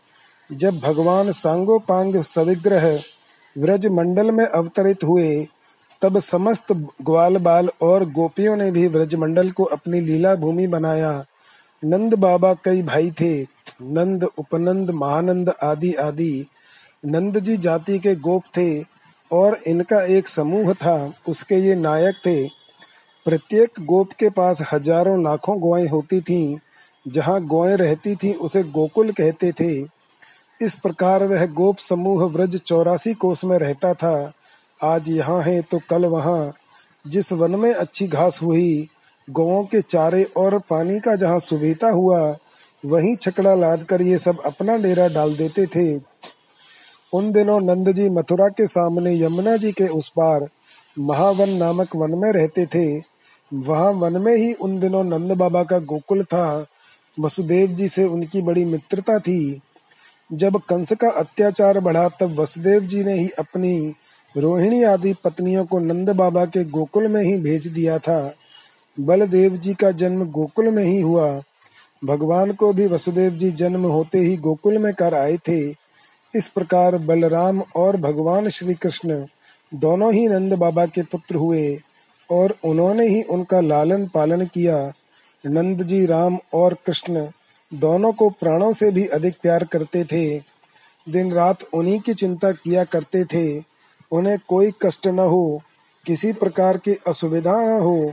[0.50, 2.98] जब भगवान सांगोपांग सविग्रह
[3.56, 5.46] व्रज मंडल में अवतरित हुए,
[6.02, 6.72] तब समस्त
[7.02, 11.24] ग्वाल बाल और गोपियों ने भी ब्रजमंडल को अपनी लीला भूमि बनाया।
[11.84, 13.42] नंद बाबा कई भाई थे,
[13.82, 16.46] नंद, उपनंद, महानंद आदि आदि।
[17.06, 18.82] नंद जी जाति के गोप थे
[19.30, 22.48] और इनका एक समूह था, उसके ये नायक थे।
[23.24, 26.58] प्रत्येक गोप के पास हज़ारों लाखों गौएँ होती थीं,
[27.08, 29.99] जहाँ गौएँ रहती थीं, उसे गोकुल कहते थे।
[30.60, 34.32] इस प्रकार वह गोप समूह व्रज चौरासी कोस में रहता था।
[34.82, 36.52] आज यहाँ है तो कल वहाँ।
[37.06, 38.88] जिस वन में अच्छी घास हुई
[39.28, 42.36] गौों के चारे और पानी का जहाँ सुबीता हुआ,
[42.84, 46.00] वहीं छकड़ा लाद कर ये सब अपना डेरा डाल देते थे।
[47.12, 50.48] उन दिनों नंद जी मथुरा के सामने यमुना जी के उस पार
[50.98, 53.02] महावन नामक वन में रहते थे।
[53.54, 56.66] वहाँ वन में ही उन दिनों नंद बाबा का गोकुल था।
[57.20, 59.60] वसुदेव जी से उनकी बड़ी मित्रता थी।
[60.32, 63.94] जब कंस का अत्याचार बढ़ा, तब वसुदेव जी ने ही अपनी
[64.36, 68.34] रोहिणी आदि पत्नियों को नंद बाबा के गोकुल में ही भेज दिया था।
[69.00, 71.42] बलदेव जी का जन्म गोकुल में ही हुआ।
[72.04, 75.70] भगवान को भी वसुदेव जी जन्म होते ही गोकुल में कर आए थे।
[76.34, 79.26] इस प्रकार बलराम और भगवान श्री कृष्ण
[79.74, 81.78] दोनों ही नंद बाबा के पुत्र हुए
[82.30, 84.92] और उन्होंने ही उनका लालन पालन किया।
[85.46, 87.28] नंद जी, राम और कृष्ण
[87.74, 90.38] दोनों को प्राणों से भी अधिक प्यार करते थे।
[91.08, 93.64] दिन रात उन्हीं की चिंता किया करते थे।
[94.12, 95.62] उन्हें कोई कष्ट न हो,
[96.06, 98.12] किसी प्रकार की असुविधा न हो।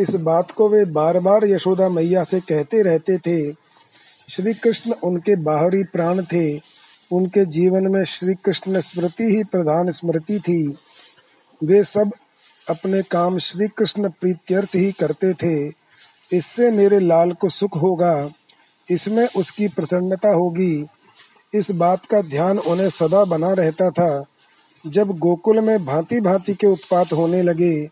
[0.00, 3.52] इस बात को वे बार बार यशोदा मैया से कहते रहते थे।
[4.28, 6.58] श्री कृष्ण उनके बाहरी प्राण थे।
[7.12, 10.76] उनके जीवन में श्री कृष्ण स्मृति ही प्रधान स्मृति थी।
[11.64, 12.12] वे सब
[12.70, 15.72] अपने काम श्री कृष्ण प्रीत्यर्थ ही करते थे।
[16.36, 18.30] इससे मेरे लाल को सुख होगा।
[18.90, 20.86] इसमें उसकी प्रसन्नता होगी।
[21.54, 24.24] इस बात का ध्यान उन्हें सदा बना रहता था।
[24.86, 27.86] जब गोकुल में भांति भांति के उत्पात होने लगे,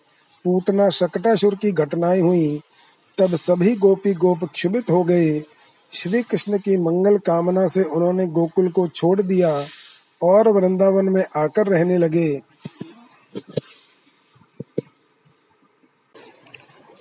[0.44, 2.60] पूतना शकटासुर की घटनाएँ हुई,
[3.18, 5.44] तब सभी गोपी गोप क्षुभित हो गए।
[5.92, 9.64] श्री कृष्ण की मंगल कामना से उन्होंने गोकुल को छोड़ दिया
[10.22, 12.40] और वृंदावन में आकर रहने लगे।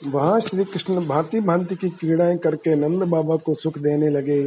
[0.01, 4.39] वहाँ श्री कृष्ण भांति भांति की क्रीड़ाएँ करके नंद बाबा को सुख देने लगे।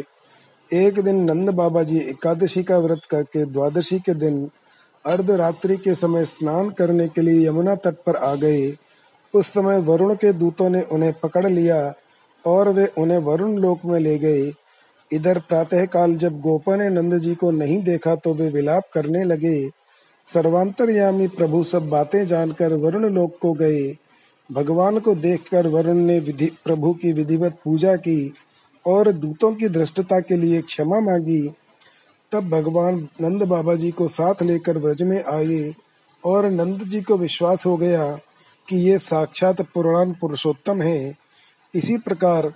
[0.70, 4.48] एक दिन नंद बाबा जी एकादशी का व्रत करके द्वादशी के दिन
[5.05, 8.72] अर्धरात्रि के समय स्नान करने के लिए यमुना तट पर आ गए।
[9.34, 11.94] उस समय वरुण के दूतों ने उन्हें पकड़ लिया
[12.44, 14.53] और वे उन्हें वरुण लोक में ले गए।
[15.11, 19.24] इधर प्रातः काल जब गोपा ने नंद जी को नहीं देखा तो वे विलाप करने
[19.24, 19.68] लगे।
[20.26, 23.82] सर्वांतरयामी प्रभु सब बातें जानकर वरुण लोक को गए।
[24.53, 28.34] भगवान को देखकर वरुण ने विधि, प्रभु की विधिवत पूजा की
[28.86, 31.48] और दूतों की दृष्टता के लिए क्षमा मांगी।
[32.32, 35.74] तब भगवान नंद बाबा जी को साथ लेकर ब्रज में आए
[36.24, 38.18] और नंद जी को विश्वास हो गया
[38.68, 41.14] कि ये साक्षात पुराण पुरुषोत्तम है।
[41.74, 42.53] इसी प्रकार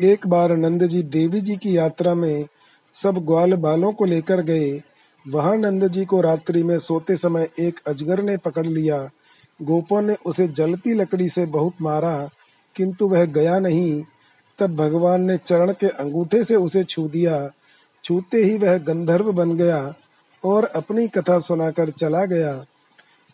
[0.00, 2.46] एक बार नंद जी देवी जी की यात्रा में
[2.94, 4.82] सब ग्वाल बालों को लेकर गए।
[5.28, 9.10] वहाँ नंद जी को रात्रि में सोते समय एक अजगर ने पकड़ लिया
[9.60, 12.28] गोपों ने उसे जलती लकड़ी से बहुत मारा,
[12.76, 14.02] किंतु वह गया नहीं।
[14.58, 17.48] तब भगवान ने चरण के अंगूठे से उसे छू दिया।
[18.04, 19.94] छूते ही वह गंधर्व बन गया
[20.44, 22.64] और अपनी कथा सुनाकर चला गया।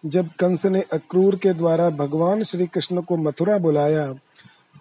[0.04, 4.12] जब कंस ने अक्रूर के द्वारा भगवान श्री कृष्ण को मथुरा बुलाया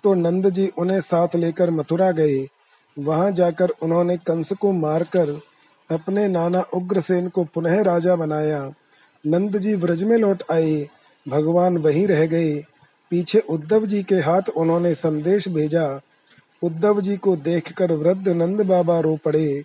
[0.03, 2.45] तो नंद जी उन्हें साथ लेकर मथुरा गए।
[2.97, 5.29] वहाँ जाकर उन्होंने कंस को मारकर
[5.89, 8.63] अपने नाना उग्रसेन को पुनः राजा बनाया।
[9.25, 10.87] नंद जी व्रज में लौट आए।
[11.28, 12.55] भगवान वहीं रह गए।
[13.09, 16.01] पीछे उद्धव जी के हाथ उन्होंने संदेश भेजा।
[16.63, 19.63] उद्धव जी को देखकर वृद्ध नंद बाबा रो पड़े।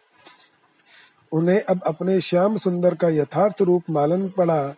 [1.32, 4.74] उन्हें अब अपने श्याम सुंदर का यथार्थ रूप मालूम पड़ा।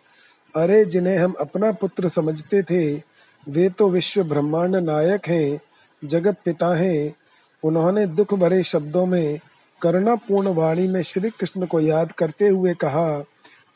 [0.55, 3.01] अरे, जिन्हें हम अपना पुत्र समझते थे,
[3.49, 5.59] वे तो विश्व ब्रह्मांड नायक हैं,
[6.07, 7.15] जगत पिता हैं।
[7.63, 9.39] उन्होंने दुख भरे शब्दों में,
[9.81, 13.25] करुणापूर्ण वाणी में श्री कृष्ण को याद करते हुए कहा,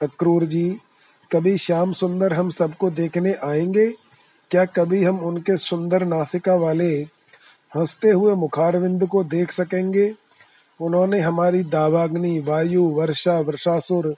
[0.01, 0.77] अक्रूर जी
[1.33, 3.91] कभी श्याम सुंदर हम सबको देखने आएँगे?
[4.51, 7.01] क्या कभी हम उनके सुंदर नासिका वाले
[7.77, 10.13] हँसते हुए मुखारविंद को देख सकेंगे?
[10.81, 14.15] उन्होंने हमारी दावाग्नि, वायु, वर्षा, वर्षासुर,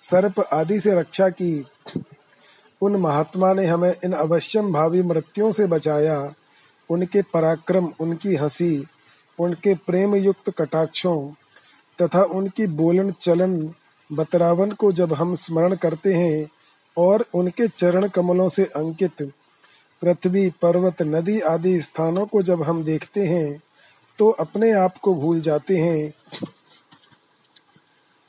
[0.00, 1.66] सर्प आदि से रक्षा की।
[2.82, 6.34] उन महात्मा ने हमें इन अवश्यम भावी मृत्युओं से बचाया।
[6.90, 8.86] उनके पराक्रम, उनकी हँसी,
[9.38, 11.32] उनके प्रेम युक्त कटाक्षों
[12.02, 13.74] तथा उनकी बोलन चलन
[14.12, 16.48] बतरावन को जब हम स्मरण करते हैं
[16.96, 19.22] और उनके चरण कमलों से अंकित,
[20.02, 23.62] पृथ्वी, पर्वत, नदी आदि स्थानों को जब हम देखते हैं
[24.18, 26.12] तो अपने आप को भूल जाते हैं।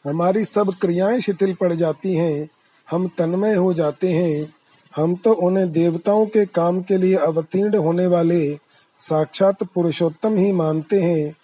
[0.05, 2.47] हमारी सब क्रियाएँ शिथिल पड़ जाती हैं,
[2.87, 4.53] हम तन्मय हो जाते हैं।
[4.95, 8.57] हम तो उन्हें देवताओं के काम के लिए अवतीर्ण होने वाले
[8.99, 11.35] साक्षात पुरुषोत्तम ही मानते हैं।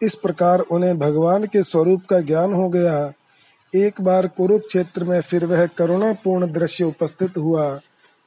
[0.00, 3.12] इस प्रकार उन्हें भगवान के स्वरूप का ज्ञान हो गया।
[3.72, 7.80] एक बार कुरुक्षेत्र में फिर वह करुणापूर्ण दृश्य उपस्थित हुआ,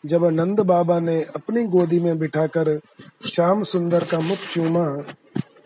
[0.04, 2.80] जब नंद बाबा ने अपनी गोदी में बिठाकर
[3.26, 4.86] श्याम सुंदर का मुख चूमा।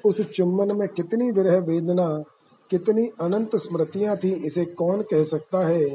[0.06, 2.08] उस चुम्बन में कितनी विरह वेदना,
[2.72, 5.86] कितनी अनंत स्मृतियाँ थी इसे कौन कह सकता है?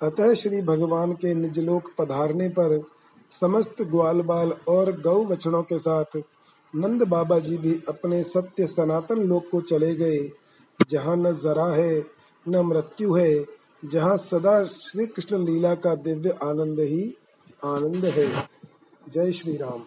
[0.00, 2.80] अतः श्री भगवान के निजलोक पधारने पर
[3.30, 6.16] समस्त ग्वाल बाल और गौ बछड़ों के साथ
[6.74, 10.18] नंद बाबा जी भी अपने सत्य सनातन लोक को चले गए,
[10.90, 12.13] जहाँ न जरा है
[12.48, 13.44] न मृत्यु है,
[13.84, 17.16] जहाँ सदा श्री कृष्ण लीला का दिव्य आनंद ही
[17.64, 18.48] आनंद है।
[19.08, 19.84] जय श्री राम